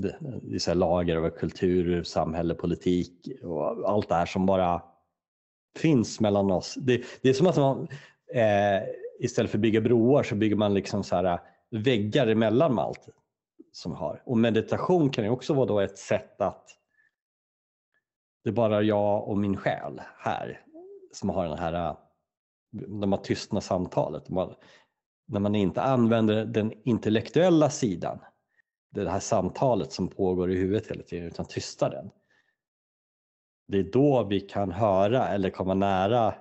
vissa 0.42 0.74
lager 0.74 1.16
av 1.16 1.30
kultur, 1.30 2.02
samhälle, 2.02 2.54
politik 2.54 3.28
och 3.42 3.90
allt 3.90 4.08
det 4.08 4.14
här 4.14 4.26
som 4.26 4.46
bara 4.46 4.82
finns 5.78 6.20
mellan 6.20 6.50
oss. 6.50 6.74
Det, 6.74 7.02
det 7.22 7.28
är 7.28 7.34
som 7.34 7.46
att 7.46 7.56
man 7.56 7.88
eh, 8.34 8.88
istället 9.18 9.50
för 9.50 9.58
att 9.58 9.62
bygga 9.62 9.80
broar 9.80 10.22
så 10.22 10.34
bygger 10.34 10.56
man 10.56 10.74
liksom 10.74 11.04
så 11.04 11.16
här 11.16 11.40
väggar 11.70 12.26
emellan 12.26 12.78
allt 12.78 13.08
som 13.72 13.92
har. 13.92 14.22
Och 14.24 14.38
meditation 14.38 15.10
kan 15.10 15.24
ju 15.24 15.30
också 15.30 15.54
vara 15.54 15.66
då 15.66 15.80
ett 15.80 15.98
sätt 15.98 16.40
att 16.40 16.77
det 18.48 18.52
är 18.52 18.54
bara 18.54 18.82
jag 18.82 19.28
och 19.28 19.38
min 19.38 19.56
själ 19.56 20.00
här 20.18 20.60
som 21.12 21.28
har 21.30 21.48
den 21.48 21.58
här, 21.58 21.72
äh, 21.72 21.96
de 22.70 23.12
har 23.12 23.18
tystna 23.18 23.60
samtalet. 23.60 24.26
De 24.26 24.54
när 25.26 25.40
man 25.40 25.54
inte 25.54 25.82
använder 25.82 26.44
den 26.44 26.72
intellektuella 26.84 27.70
sidan, 27.70 28.18
det 28.90 29.10
här 29.10 29.20
samtalet 29.20 29.92
som 29.92 30.08
pågår 30.08 30.50
i 30.50 30.56
huvudet 30.56 30.90
hela 30.90 31.02
tiden, 31.02 31.26
utan 31.26 31.46
tystar 31.46 31.90
den. 31.90 32.10
Det 33.68 33.78
är 33.78 33.92
då 33.92 34.24
vi 34.24 34.40
kan 34.40 34.72
höra 34.72 35.28
eller 35.28 35.50
komma 35.50 35.74
nära 35.74 36.34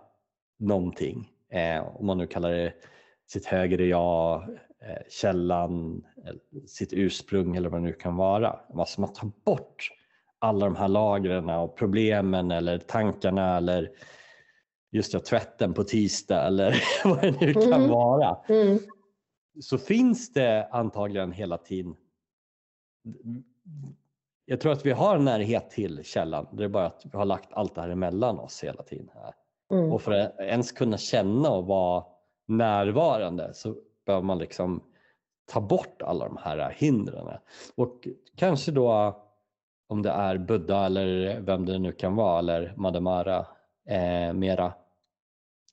någonting, 0.59 1.29
eh, 1.51 1.87
om 1.87 2.05
man 2.05 2.17
nu 2.17 2.27
kallar 2.27 2.51
det 2.51 2.73
sitt 3.25 3.45
högre 3.45 3.85
jag, 3.85 4.43
eh, 4.81 5.03
källan, 5.09 6.03
eh, 6.25 6.65
sitt 6.67 6.93
ursprung 6.93 7.55
eller 7.55 7.69
vad 7.69 7.81
det 7.81 7.85
nu 7.85 7.93
kan 7.93 8.15
vara. 8.15 8.59
Alltså 8.73 9.01
man 9.01 9.13
tar 9.13 9.31
bort 9.45 9.97
alla 10.39 10.65
de 10.65 10.75
här 10.75 10.87
lagren 10.87 11.49
och 11.49 11.77
problemen 11.77 12.51
eller 12.51 12.77
tankarna 12.77 13.57
eller 13.57 13.89
just 14.91 15.11
det, 15.11 15.19
tvätten 15.19 15.73
på 15.73 15.83
tisdag 15.83 16.47
eller 16.47 16.83
vad 17.03 17.21
det 17.21 17.41
nu 17.41 17.53
kan 17.53 17.73
mm. 17.73 17.89
vara. 17.89 18.37
Mm. 18.49 18.79
Så 19.61 19.77
finns 19.77 20.33
det 20.33 20.67
antagligen 20.71 21.31
hela 21.31 21.57
tiden 21.57 21.95
jag 24.49 24.59
tror 24.59 24.71
att 24.71 24.85
vi 24.85 24.91
har 24.91 25.17
närhet 25.17 25.69
till 25.69 26.03
källan. 26.03 26.47
Det 26.51 26.63
är 26.63 26.67
bara 26.67 26.85
att 26.85 27.05
vi 27.11 27.17
har 27.17 27.25
lagt 27.25 27.53
allt 27.53 27.75
det 27.75 27.81
här 27.81 27.89
emellan 27.89 28.39
oss 28.39 28.63
hela 28.63 28.83
tiden. 28.83 29.09
här. 29.13 29.33
Mm. 29.71 29.91
Och 29.91 30.01
för 30.01 30.11
att 30.11 30.39
ens 30.39 30.71
kunna 30.71 30.97
känna 30.97 31.49
och 31.49 31.65
vara 31.65 32.03
närvarande 32.45 33.53
så 33.53 33.75
behöver 34.05 34.25
man 34.25 34.37
liksom 34.37 34.83
ta 35.45 35.61
bort 35.61 36.01
alla 36.01 36.25
de 36.25 36.37
här 36.37 36.75
hindren. 36.77 37.27
Och 37.75 38.07
kanske 38.35 38.71
då 38.71 39.17
om 39.87 40.01
det 40.01 40.09
är 40.09 40.37
Buddha 40.37 40.85
eller 40.85 41.39
vem 41.39 41.65
det 41.65 41.79
nu 41.79 41.91
kan 41.91 42.15
vara 42.15 42.39
eller 42.39 42.73
Madamara 42.77 43.45
eh, 43.85 44.33
mera 44.33 44.73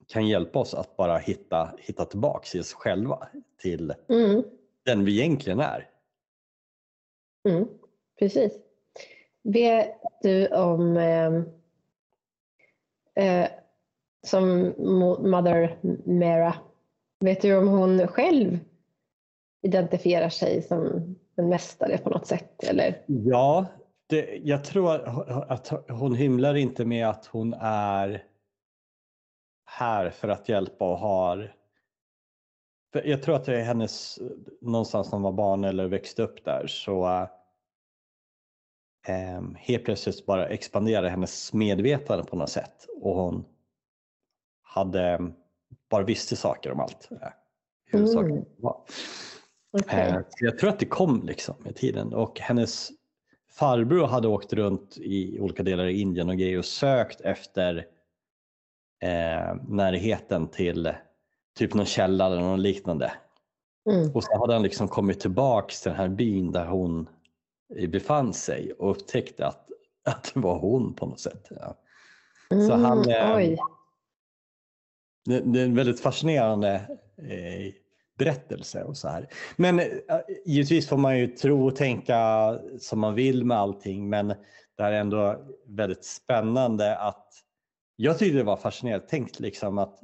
kan 0.08 0.28
hjälpa 0.28 0.58
oss 0.58 0.74
att 0.74 0.96
bara 0.96 1.18
hitta, 1.18 1.70
hitta 1.78 2.04
tillbaks 2.04 2.54
i 2.54 2.60
oss 2.60 2.72
själva 2.72 3.28
till 3.58 3.94
mm. 4.08 4.42
den 4.84 5.04
vi 5.04 5.20
egentligen 5.20 5.60
är. 5.60 5.88
Mm, 7.48 7.68
precis. 8.18 8.52
Vet 9.42 9.96
du 10.22 10.48
om 10.48 10.96
eh, 10.96 11.32
eh, 13.24 13.48
som 14.26 14.74
Mother 15.30 15.78
Mera, 16.04 16.54
vet 17.20 17.42
du 17.42 17.56
om 17.56 17.68
hon 17.68 18.06
själv 18.06 18.58
identifierar 19.62 20.28
sig 20.28 20.62
som 20.62 20.86
en 21.36 21.48
mästare 21.48 21.98
på 21.98 22.10
något 22.10 22.26
sätt? 22.26 22.64
Eller? 22.64 23.02
Ja, 23.06 23.66
det, 24.06 24.36
jag 24.42 24.64
tror 24.64 24.94
att 25.52 25.72
hon 25.88 26.14
hymlar 26.14 26.54
inte 26.54 26.84
med 26.84 27.08
att 27.08 27.26
hon 27.26 27.54
är 27.60 28.24
här 29.64 30.10
för 30.10 30.28
att 30.28 30.48
hjälpa 30.48 30.90
och 30.90 30.98
har 30.98 31.54
jag 33.02 33.22
tror 33.22 33.36
att 33.36 33.44
det 33.44 33.60
är 33.60 33.64
hennes, 33.64 34.18
någonstans 34.60 35.06
när 35.06 35.12
hon 35.12 35.22
var 35.22 35.32
barn 35.32 35.64
eller 35.64 35.86
växte 35.86 36.22
upp 36.22 36.44
där 36.44 36.66
så 36.66 37.28
eh, 39.06 39.42
helt 39.56 39.84
plötsligt 39.84 40.26
bara 40.26 40.48
expanderade 40.48 41.08
hennes 41.08 41.52
medvetande 41.52 42.24
på 42.24 42.36
något 42.36 42.50
sätt 42.50 42.86
och 43.00 43.16
hon 43.16 43.44
hade 44.62 45.32
bara 45.90 46.04
visste 46.04 46.36
saker 46.36 46.72
om 46.72 46.80
allt. 46.80 47.08
Eh, 47.10 47.28
hur 47.84 47.98
mm. 47.98 48.12
saker 48.12 48.44
var. 48.56 48.80
Okay. 49.72 50.08
Eh, 50.08 50.20
jag 50.40 50.58
tror 50.58 50.70
att 50.70 50.78
det 50.78 50.86
kom 50.86 51.22
liksom 51.22 51.54
med 51.58 51.76
tiden 51.76 52.14
och 52.14 52.40
hennes 52.40 52.90
farbror 53.54 54.06
hade 54.06 54.28
åkt 54.28 54.52
runt 54.52 54.96
i 54.96 55.40
olika 55.40 55.62
delar 55.62 55.84
i 55.84 56.00
Indien 56.00 56.28
och 56.28 56.36
grejer 56.36 56.58
och 56.58 56.64
sökt 56.64 57.20
efter 57.20 57.76
eh, 59.02 59.56
närheten 59.68 60.48
till 60.48 60.92
typ 61.58 61.74
någon 61.74 61.86
källa 61.86 62.26
eller 62.26 62.40
något 62.40 62.60
liknande. 62.60 63.12
Mm. 63.90 64.12
Och 64.14 64.24
så 64.24 64.38
hade 64.38 64.52
han 64.52 64.62
liksom 64.62 64.88
kommit 64.88 65.20
tillbaks 65.20 65.82
till 65.82 65.90
den 65.90 66.00
här 66.00 66.08
byn 66.08 66.52
där 66.52 66.66
hon 66.66 67.08
befann 67.88 68.34
sig 68.34 68.72
och 68.72 68.90
upptäckte 68.90 69.46
att, 69.46 69.68
att 70.04 70.30
det 70.34 70.40
var 70.40 70.58
hon 70.58 70.94
på 70.94 71.06
något 71.06 71.20
sätt. 71.20 71.48
Ja. 71.50 71.76
Mm, 72.50 72.66
så 72.66 72.74
han, 72.74 72.98
eh, 72.98 73.58
det, 75.24 75.40
det, 75.40 75.60
är 75.60 75.64
en 75.64 75.74
väldigt 75.74 76.00
fascinerande 76.00 76.74
eh, 77.16 77.74
berättelse 78.18 78.84
och 78.84 78.96
så 78.96 79.08
här. 79.08 79.28
Men 79.56 79.80
eh, 79.80 79.86
givetvis 80.44 80.88
får 80.88 80.96
man 80.96 81.18
ju 81.18 81.26
tro 81.26 81.66
och 81.66 81.76
tänka 81.76 82.18
som 82.78 83.00
man 83.00 83.14
vill 83.14 83.44
med 83.44 83.58
allting 83.58 84.08
men 84.08 84.28
det 84.76 84.82
är 84.82 84.92
ändå 84.92 85.46
väldigt 85.66 86.04
spännande 86.04 86.96
att 86.98 87.28
jag 87.96 88.18
tyckte 88.18 88.38
det 88.38 88.44
var 88.44 88.56
fascinerande 88.56 89.06
tänkt 89.06 89.40
liksom 89.40 89.78
att 89.78 90.00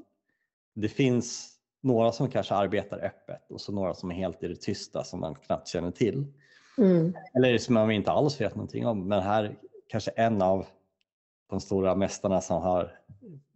det 0.74 0.88
finns 0.88 1.56
några 1.82 2.12
som 2.12 2.30
kanske 2.30 2.54
arbetar 2.54 2.98
öppet 3.04 3.50
och 3.50 3.60
så 3.60 3.72
några 3.72 3.94
som 3.94 4.10
är 4.10 4.14
helt 4.14 4.42
i 4.42 4.48
det 4.48 4.60
tysta 4.60 5.04
som 5.04 5.20
man 5.20 5.34
knappt 5.34 5.68
känner 5.68 5.90
till. 5.90 6.26
Mm. 6.78 7.16
Eller 7.34 7.58
som 7.58 7.74
man 7.74 7.90
inte 7.90 8.10
alls 8.10 8.40
vet 8.40 8.54
någonting 8.54 8.86
om. 8.86 9.08
Men 9.08 9.22
här 9.22 9.56
kanske 9.88 10.10
en 10.10 10.42
av 10.42 10.66
de 11.50 11.60
stora 11.60 11.94
mästarna 11.94 12.40
som, 12.40 12.62
har, 12.62 12.98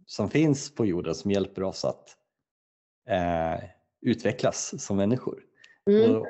som 0.07 0.31
finns 0.31 0.75
på 0.75 0.87
jorden 0.87 1.15
som 1.15 1.31
hjälper 1.31 1.63
oss 1.63 1.85
att 1.85 2.17
eh, 3.09 3.65
utvecklas 4.05 4.85
som 4.85 4.97
människor. 4.97 5.43
Mm. 5.91 6.11
Och, 6.17 6.27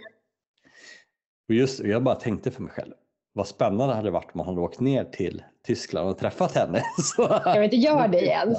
och 1.49 1.55
just, 1.55 1.81
jag 1.81 2.03
bara 2.03 2.15
tänkte 2.15 2.51
för 2.51 2.63
mig 2.63 2.73
själv, 2.73 2.93
vad 3.33 3.47
spännande 3.49 3.87
det 3.95 3.97
hade 3.97 4.11
varit 4.11 4.25
om 4.35 4.39
man 4.39 4.47
hade 4.47 4.61
åkt 4.61 4.81
ner 4.81 5.05
till 5.05 5.45
Tyskland 5.67 6.09
och 6.09 6.19
träffat 6.19 6.55
henne. 6.57 6.83
Så, 7.17 7.41
vi 7.59 7.65
inte 7.65 7.77
göra 7.77 8.09
det 8.09 8.21
ens? 8.27 8.59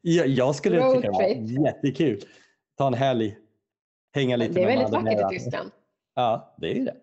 jag, 0.00 0.26
jag 0.26 0.54
skulle 0.54 0.78
Road 0.78 0.96
tycka 0.96 1.08
det 1.08 1.12
var 1.18 1.66
jättekul. 1.66 2.20
Ta 2.78 2.86
en 2.86 2.94
helg, 2.94 3.36
hänga 4.14 4.36
lite 4.36 4.52
Det 4.54 4.62
är 4.62 4.66
med 4.66 4.78
väldigt 4.78 4.94
vackert 5.20 5.32
i 5.32 5.38
Tyskland. 5.38 5.70
Ja, 6.14 6.54
det 6.58 6.66
är 6.70 6.74
ju 6.74 6.84
det. 6.84 6.94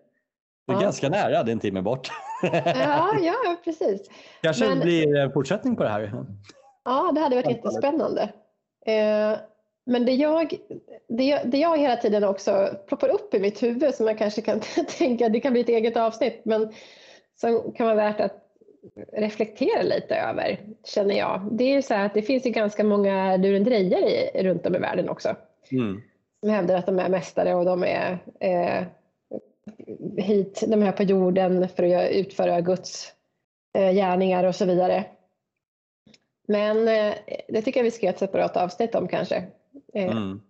Det 0.66 0.72
är 0.72 0.76
Ja. 0.76 0.80
ganska 0.80 1.08
nära, 1.08 1.42
det 1.42 1.50
är 1.50 1.52
en 1.52 1.58
timme 1.58 1.82
bort. 1.82 2.08
Ja, 2.42 3.14
ja 3.20 3.56
precis. 3.64 4.08
Kanske 4.42 4.68
Men- 4.68 4.80
blir 4.80 5.16
en 5.16 5.32
fortsättning 5.32 5.76
på 5.76 5.82
det 5.82 5.88
här. 5.88 6.24
Ja, 6.84 7.12
det 7.14 7.20
hade 7.20 7.36
varit 7.36 7.48
jättespännande. 7.50 8.32
Men 9.86 10.06
det 10.06 10.12
jag, 10.12 10.58
det, 11.08 11.24
jag, 11.24 11.40
det 11.50 11.58
jag 11.58 11.78
hela 11.78 11.96
tiden 11.96 12.24
också 12.24 12.74
ploppar 12.86 13.08
upp 13.08 13.34
i 13.34 13.38
mitt 13.38 13.62
huvud 13.62 13.94
som 13.94 14.06
jag 14.06 14.18
kanske 14.18 14.42
kan 14.42 14.60
tänka, 14.98 15.28
det 15.28 15.40
kan 15.40 15.52
bli 15.52 15.60
ett 15.60 15.68
eget 15.68 15.96
avsnitt, 15.96 16.40
men 16.44 16.72
som 17.36 17.72
kan 17.72 17.86
vara 17.86 17.96
värt 17.96 18.20
att 18.20 18.44
reflektera 19.12 19.82
lite 19.82 20.16
över, 20.16 20.60
känner 20.84 21.14
jag. 21.14 21.48
Det 21.52 21.64
är 21.64 21.74
ju 21.74 21.82
så 21.82 21.94
här 21.94 22.06
att 22.06 22.14
det 22.14 22.22
finns 22.22 22.46
ju 22.46 22.50
ganska 22.50 22.84
många 22.84 23.36
lurendrejare 23.36 24.42
runt 24.42 24.66
om 24.66 24.74
i 24.74 24.78
världen 24.78 25.08
också. 25.08 25.36
Mm. 25.70 26.02
Som 26.40 26.50
hävdar 26.50 26.74
att 26.74 26.86
de 26.86 26.98
är 26.98 27.08
mästare 27.08 27.54
och 27.54 27.64
de 27.64 27.84
är 27.84 28.18
eh, 28.40 28.84
hit, 30.16 30.64
de 30.66 30.82
är 30.82 30.86
här 30.86 30.92
på 30.92 31.02
jorden 31.02 31.68
för 31.68 31.82
att 31.82 32.10
utföra 32.10 32.60
Guds 32.60 33.12
eh, 33.78 33.92
gärningar 33.92 34.44
och 34.44 34.54
så 34.54 34.64
vidare. 34.64 35.04
Men 36.48 36.88
eh, 36.88 37.14
det 37.48 37.62
tycker 37.62 37.80
jag 37.80 37.84
vi 37.84 37.90
ska 37.90 38.06
göra 38.06 38.14
ett 38.14 38.18
separat 38.18 38.56
avsnitt 38.56 38.94
om 38.94 39.08
kanske. 39.08 39.44
Eh, 39.94 40.16
Mm. 40.16 40.40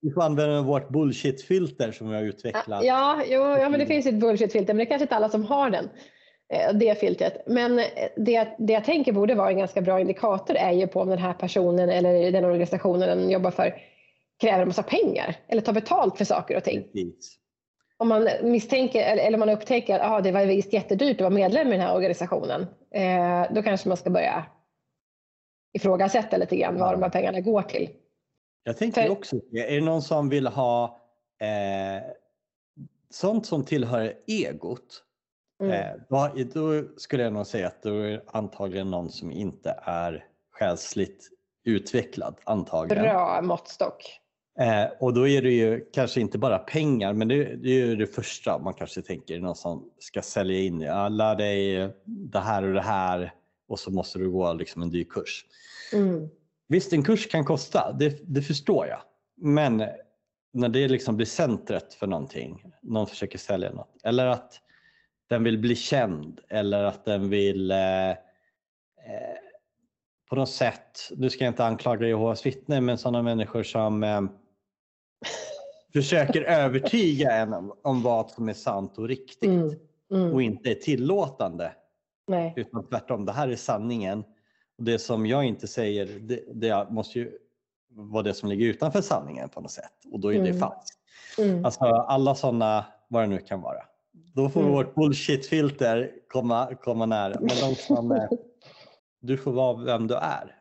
Vi 0.00 0.10
får 0.10 0.22
använda 0.22 0.62
vårt 0.62 0.88
bullshit-filter 0.88 1.92
som 1.92 2.08
vi 2.08 2.16
har 2.16 2.22
utvecklat. 2.22 2.84
Ja, 2.84 3.22
jo, 3.26 3.42
ja, 3.42 3.68
men 3.68 3.80
det 3.80 3.86
finns 3.86 4.06
ju 4.06 4.10
ett 4.10 4.20
bullshit-filter, 4.20 4.74
men 4.74 4.76
det 4.76 4.82
är 4.82 4.86
kanske 4.88 5.04
inte 5.04 5.16
alla 5.16 5.28
som 5.28 5.44
har 5.44 5.70
den. 5.70 5.88
eh, 6.52 6.74
Det 6.74 7.00
filtret. 7.00 7.42
Men 7.46 7.78
eh, 7.78 7.84
det, 8.16 8.48
det 8.58 8.72
jag 8.72 8.84
tänker 8.84 9.12
borde 9.12 9.34
vara 9.34 9.50
en 9.50 9.58
ganska 9.58 9.80
bra 9.80 10.00
indikator 10.00 10.56
är 10.56 10.72
ju 10.72 10.86
på 10.86 11.00
om 11.00 11.08
den 11.08 11.18
här 11.18 11.32
personen 11.34 11.88
eller 11.90 12.32
den 12.32 12.44
organisationen 12.44 13.08
den 13.18 13.30
jobbar 13.30 13.50
för 13.50 13.74
kräver 14.40 14.62
en 14.62 14.68
massa 14.68 14.82
pengar 14.82 15.36
eller 15.48 15.62
tar 15.62 15.72
betalt 15.72 16.18
för 16.18 16.24
saker 16.24 16.56
och 16.56 16.64
ting. 16.64 16.82
Precis. 16.82 17.36
Om 17.96 18.08
man 18.08 18.28
misstänker 18.42 19.02
eller, 19.02 19.22
eller 19.26 19.38
man 19.38 19.48
upptäcker 19.48 19.98
att 19.98 20.10
ah, 20.10 20.20
det 20.20 20.32
var 20.32 20.44
visst 20.46 20.72
jättedyrt 20.72 21.14
att 21.16 21.20
vara 21.20 21.30
medlem 21.30 21.68
i 21.68 21.70
den 21.70 21.80
här 21.80 21.94
organisationen, 21.96 22.66
eh, 22.94 23.52
då 23.54 23.62
kanske 23.62 23.88
man 23.88 23.96
ska 23.96 24.10
börja 24.10 24.46
ifrågasätta 25.72 26.36
lite 26.36 26.56
grann 26.56 26.78
vad 26.78 26.88
Ja. 26.88 26.92
de 26.92 27.02
här 27.02 27.10
pengarna 27.10 27.40
går 27.40 27.62
till. 27.62 27.88
Jag 28.68 28.76
tänker 28.76 29.02
För- 29.02 29.10
också, 29.10 29.36
är 29.52 29.74
det 29.74 29.80
någon 29.80 30.02
som 30.02 30.28
vill 30.28 30.46
ha 30.46 31.00
eh, 31.40 32.02
sånt 33.10 33.46
som 33.46 33.64
tillhör 33.64 34.14
egot? 34.26 35.04
Mm. 35.62 35.72
Eh, 35.72 36.42
då, 36.54 36.84
skulle 36.96 37.22
jag 37.22 37.32
nog 37.32 37.46
säga 37.46 37.66
att 37.66 37.82
då 37.82 37.94
är 37.94 38.22
antagligen 38.26 38.90
någon 38.90 39.10
som 39.10 39.30
inte 39.30 39.80
är 39.82 40.24
själsligt 40.50 41.28
utvecklad. 41.64 42.36
Antagligen. 42.44 43.02
Bra 43.02 43.40
måttstock. 43.42 44.20
Eh, 44.60 44.84
och 45.00 45.14
då 45.14 45.28
är 45.28 45.42
det 45.42 45.52
ju 45.52 45.90
kanske 45.92 46.20
inte 46.20 46.38
bara 46.38 46.58
pengar, 46.58 47.12
men 47.12 47.28
det, 47.28 47.44
det 47.44 47.68
är 47.68 47.86
ju 47.86 47.96
det 47.96 48.06
första 48.06 48.58
man 48.58 48.74
kanske 48.74 49.02
tänker. 49.02 49.40
Någon 49.40 49.56
som 49.56 49.90
ska 49.98 50.22
sälja 50.22 50.58
in, 50.58 50.80
ja, 50.80 51.08
lär 51.08 51.36
dig 51.36 51.90
det 52.04 52.40
här 52.40 52.62
och 52.62 52.74
det 52.74 52.82
här 52.82 53.34
och 53.68 53.78
så 53.78 53.90
måste 53.90 54.18
du 54.18 54.30
gå 54.30 54.52
liksom 54.52 54.82
en 54.82 54.90
dyr 54.90 55.04
kurs. 55.04 55.44
Mm. 55.92 56.28
Visst, 56.68 56.92
en 56.92 57.02
kurs 57.02 57.28
kan 57.28 57.44
kosta, 57.44 57.92
det, 57.92 58.34
det 58.34 58.42
förstår 58.42 58.86
jag. 58.86 59.00
Men 59.36 59.84
när 60.52 60.68
det 60.68 60.88
liksom 60.88 61.16
blir 61.16 61.26
centret 61.26 61.94
för 61.94 62.06
någonting, 62.06 62.72
någon 62.82 63.06
försöker 63.06 63.38
sälja 63.38 63.72
något, 63.72 63.96
eller 64.04 64.26
att 64.26 64.60
den 65.28 65.44
vill 65.44 65.58
bli 65.58 65.76
känd 65.76 66.40
eller 66.48 66.84
att 66.84 67.04
den 67.04 67.30
vill 67.30 67.70
eh, 67.70 68.10
eh, 68.10 68.16
på 70.28 70.36
något 70.36 70.50
sätt, 70.50 71.10
nu 71.16 71.30
ska 71.30 71.44
jag 71.44 71.50
inte 71.50 71.64
anklaga 71.64 72.06
Jehovas 72.06 72.46
vittnen, 72.46 72.84
men 72.84 72.98
sådana 72.98 73.22
människor 73.22 73.62
som 73.62 74.04
eh, 74.04 74.20
försöker 75.92 76.42
övertyga 76.42 77.32
en 77.32 77.52
om, 77.52 77.72
om 77.82 78.02
vad 78.02 78.30
som 78.30 78.48
är 78.48 78.54
sant 78.54 78.98
och 78.98 79.08
riktigt 79.08 79.50
Mm. 79.50 79.74
Mm. 80.12 80.32
och 80.32 80.42
inte 80.42 80.70
är 80.70 80.74
tillåtande. 80.74 81.72
Nej. 82.26 82.52
Utan 82.56 82.86
tvärtom, 82.86 83.24
det 83.24 83.32
här 83.32 83.48
är 83.48 83.56
sanningen. 83.56 84.24
Det 84.78 84.98
som 84.98 85.26
jag 85.26 85.44
inte 85.44 85.66
säger, 85.66 86.06
det, 86.20 86.40
det 86.54 86.86
måste 86.90 87.18
ju 87.18 87.32
vara 87.90 88.22
det 88.22 88.34
som 88.34 88.48
ligger 88.48 88.66
utanför 88.66 89.00
sanningen 89.00 89.48
på 89.48 89.60
något 89.60 89.70
sätt. 89.70 89.92
Och 90.12 90.20
då 90.20 90.28
är 90.32 90.42
det 90.42 90.48
Mm. 90.48 90.58
falskt. 90.60 90.98
Mm. 91.38 91.64
Alltså 91.64 91.84
alla 91.84 92.34
sådana, 92.34 92.84
vad 93.08 93.22
det 93.22 93.26
nu 93.26 93.38
kan 93.38 93.60
vara. 93.60 93.82
Då 94.34 94.48
får 94.48 94.60
Mm. 94.60 94.72
vårt 94.72 94.94
bullshit-filter 94.94 96.12
komma, 96.28 96.74
komma 96.82 97.06
nära. 97.06 97.36
Men 97.40 97.48
de 97.48 97.74
som, 97.74 98.12
eh, 98.12 98.24
du 99.20 99.36
får 99.36 99.52
vara 99.52 99.84
vem 99.84 100.06
du 100.06 100.14
är. 100.14 100.54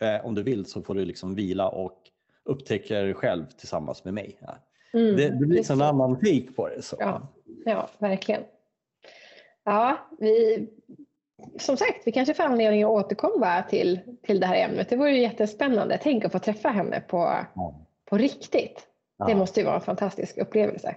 Eh, 0.00 0.26
om 0.26 0.34
du 0.34 0.42
vill 0.42 0.66
så 0.66 0.82
får 0.82 0.94
du 0.94 1.04
liksom 1.04 1.34
vila 1.34 1.68
och 1.68 1.98
upptäcka 2.44 2.94
dig 2.94 3.14
själv 3.14 3.46
tillsammans 3.58 4.04
med 4.04 4.14
mig. 4.14 4.38
Ja. 4.40 4.56
Mm. 4.92 5.16
Det, 5.16 5.28
det 5.28 5.46
blir 5.46 5.70
en 5.72 5.82
annan 5.82 6.14
take 6.16 6.52
på 6.56 6.68
det. 6.68 6.82
Så. 6.82 6.96
Ja. 7.00 7.28
Ja, 7.64 7.88
verkligen. 7.98 8.42
Ja, 9.64 9.98
vi, 10.18 10.66
som 11.58 11.76
sagt, 11.76 12.02
vi 12.04 12.12
kanske 12.12 12.34
får 12.34 12.42
anledning 12.44 12.82
att 12.82 12.88
återkomma 12.90 13.62
till, 13.62 14.00
till 14.22 14.40
det 14.40 14.46
här 14.46 14.64
ämnet. 14.68 14.88
Det 14.88 14.96
vore 14.96 15.10
ju 15.10 15.20
jättespännande. 15.22 15.98
Tänk 16.02 16.24
att 16.24 16.32
få 16.32 16.38
träffa 16.38 16.68
henne 16.68 17.00
på, 17.00 17.16
Ja. 17.54 17.74
på 18.04 18.18
riktigt. 18.18 18.86
Det 19.26 19.30
Ja. 19.30 19.36
måste 19.36 19.60
ju 19.60 19.66
vara 19.66 19.74
en 19.76 19.80
fantastisk 19.80 20.38
upplevelse. 20.38 20.96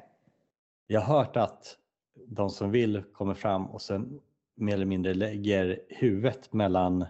Jag 0.88 1.01
har 1.01 1.17
hört 1.17 1.38
att 1.38 1.77
de 2.27 2.49
som 2.49 2.71
vill 2.71 3.04
kommer 3.13 3.34
fram 3.34 3.65
och 3.65 3.82
sen 3.82 4.19
mer 4.56 4.73
eller 4.73 4.86
mindre 4.86 5.13
lägger 5.13 5.80
huvudet 5.89 6.54
mellan 6.54 7.06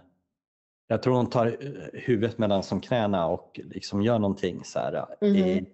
jag 0.86 1.02
tror 1.02 1.14
hon 1.16 1.30
tar 1.30 1.46
eh, 1.46 1.70
huvudet 1.92 2.38
mellan 2.38 2.62
som 2.62 2.80
knäna 2.80 3.26
och 3.26 3.60
liksom 3.64 4.02
gör 4.02 4.18
någonting 4.18 4.64
så 4.64 4.78
här. 4.78 5.06
eh, 5.20 5.28
I, 5.28 5.66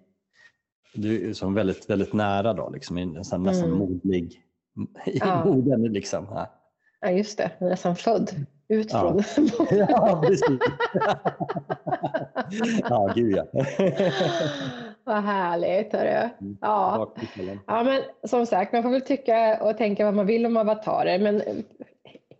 du 0.93 1.29
är 1.29 1.33
som 1.33 1.53
väldigt, 1.53 1.89
väldigt 1.89 2.13
nära 2.13 2.53
då, 2.53 2.69
liksom, 2.69 2.97
i 2.97 3.01
en 3.01 3.25
sån 3.25 3.43
nästan 3.43 3.67
Mm. 3.69 3.79
modlig 3.79 4.41
i 5.05 5.17
Ja. 5.17 5.45
moden. 5.45 5.81
Liksom. 5.83 6.25
Ja. 6.31 6.47
Ja, 7.01 7.11
just 7.11 7.37
det. 7.37 7.51
Är 7.59 7.69
nästan 7.69 7.95
född 7.95 8.45
ut 8.67 8.87
Ja. 8.91 9.23
från... 9.23 9.49
ja, 9.89 10.21
precis. 10.25 10.59
ja, 12.89 13.13
gud 13.15 13.35
ja. 13.35 13.45
Vad 15.03 15.23
härligt. 15.23 15.93
Hörru. 15.93 16.29
Mm. 16.41 16.57
Ja. 16.61 17.15
Ja, 17.67 17.83
men 17.83 18.01
som 18.23 18.45
sagt, 18.45 18.73
man 18.73 18.83
får 18.83 18.89
väl 18.89 19.01
tycka 19.01 19.63
och 19.63 19.77
tänka 19.77 20.05
vad 20.05 20.13
man 20.13 20.25
vill 20.25 20.45
om 20.45 20.57
avatarer. 20.57 21.19
Men 21.19 21.63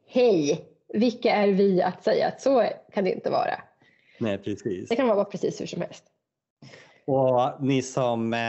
hej, 0.07 0.65
vilka 0.93 1.31
är 1.35 1.47
vi 1.47 1.81
att 1.81 2.03
säga 2.03 2.27
att 2.27 2.41
så 2.41 2.63
kan 2.93 3.03
det 3.03 3.11
inte 3.11 3.29
vara? 3.29 3.61
Nej, 4.19 4.37
precis. 4.37 4.89
Det 4.89 4.95
kan 4.95 5.07
vara 5.07 5.25
precis 5.25 5.61
hur 5.61 5.65
som 5.65 5.81
helst. 5.81 6.03
Och 7.05 7.63
ni 7.63 7.81
som 7.81 8.33
eh, 8.33 8.39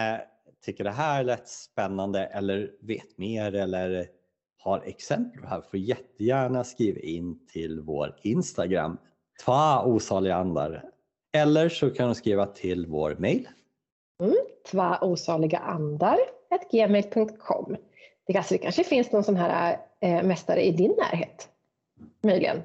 tycker 0.64 0.84
det 0.84 0.90
här 0.90 1.24
lät 1.24 1.48
spännande 1.48 2.24
eller 2.24 2.70
vet 2.80 3.18
mer 3.18 3.54
eller 3.54 4.06
har 4.60 4.80
exempel 4.86 5.44
här 5.44 5.60
får 5.60 5.78
jättegärna 5.78 6.64
skriva 6.64 7.00
in 7.00 7.46
till 7.46 7.80
vår 7.80 8.16
Instagram, 8.22 8.98
tva 9.44 9.84
osaliga 9.84 10.34
andar. 10.36 10.84
Eller 11.32 11.68
så 11.68 11.90
kan 11.90 12.06
de 12.08 12.14
skriva 12.14 12.46
till 12.46 12.86
vår 12.86 13.16
mail. 13.18 13.48
Tva 14.70 14.98
osaliga 15.02 15.58
andar 15.58 16.16
gmail.com. 16.72 17.76
Det 18.26 18.32
kanske, 18.32 18.54
det 18.54 18.58
kanske 18.58 18.84
finns 18.84 19.12
någon 19.12 19.24
sån 19.24 19.36
här 19.36 19.76
eh, 20.00 20.22
mästare 20.22 20.62
i 20.62 20.70
din 20.72 20.94
närhet. 20.98 21.48
Möjligen. 22.22 22.62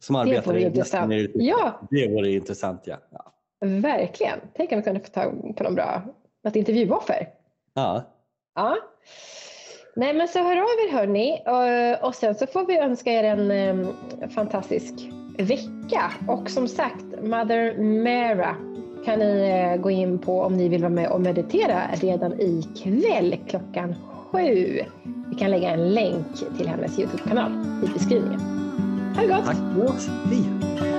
Som 0.00 0.16
arbetar 0.16 0.56
i 0.56 0.62
intressant. 0.64 1.12
Västern- 1.12 1.30
Ja, 1.34 1.80
Det 1.90 2.08
vore 2.08 2.30
intressant 2.32 2.86
ja. 2.86 2.96
ja. 3.10 3.32
verkligen. 3.60 4.38
Tänk 4.54 4.72
om 4.72 4.78
vi 4.78 4.84
kunde 4.84 5.00
få 5.00 5.06
ta 5.10 5.22
på 5.56 5.62
någon 5.62 5.74
bra, 5.74 6.02
något 6.44 6.56
intervjuoffer. 6.56 7.28
ja. 7.74 8.02
Ja. 8.54 8.76
Nej 9.96 10.14
men 10.14 10.28
så 10.28 10.38
hör 10.38 10.56
av 10.56 10.88
er 10.88 10.92
hörni 10.92 11.42
och, 11.46 12.08
och 12.08 12.14
sen 12.14 12.34
så 12.34 12.46
får 12.46 12.66
vi 12.66 12.78
önska 12.78 13.12
er 13.12 13.24
en 13.24 13.50
ehm, 13.50 13.86
fantastisk 14.30 14.94
vecka. 15.38 16.12
Och 16.28 16.50
som 16.50 16.68
sagt, 16.68 17.04
Mother 17.22 17.78
Mera 17.78 18.56
kan 19.04 19.18
ni 19.18 19.50
eh, 19.50 19.80
gå 19.80 19.90
in 19.90 20.18
på 20.18 20.40
om 20.40 20.56
ni 20.56 20.68
vill 20.68 20.80
vara 20.80 20.92
med 20.92 21.08
och 21.08 21.20
meditera 21.20 21.82
redan 21.94 22.40
ikväll 22.40 23.36
klockan 23.48 23.94
sju. 24.30 24.80
Vi 25.30 25.34
kan 25.38 25.50
lägga 25.50 25.70
en 25.70 25.94
länk 25.94 26.26
till 26.58 26.68
hennes 26.68 26.98
Youtube-kanal 26.98 27.52
i 27.84 27.92
beskrivningen. 27.92 28.40
Ha 29.14 29.22
det 29.22 29.28
gott! 29.28 29.44
Tack. 29.44 29.56
Hej! 30.80 30.93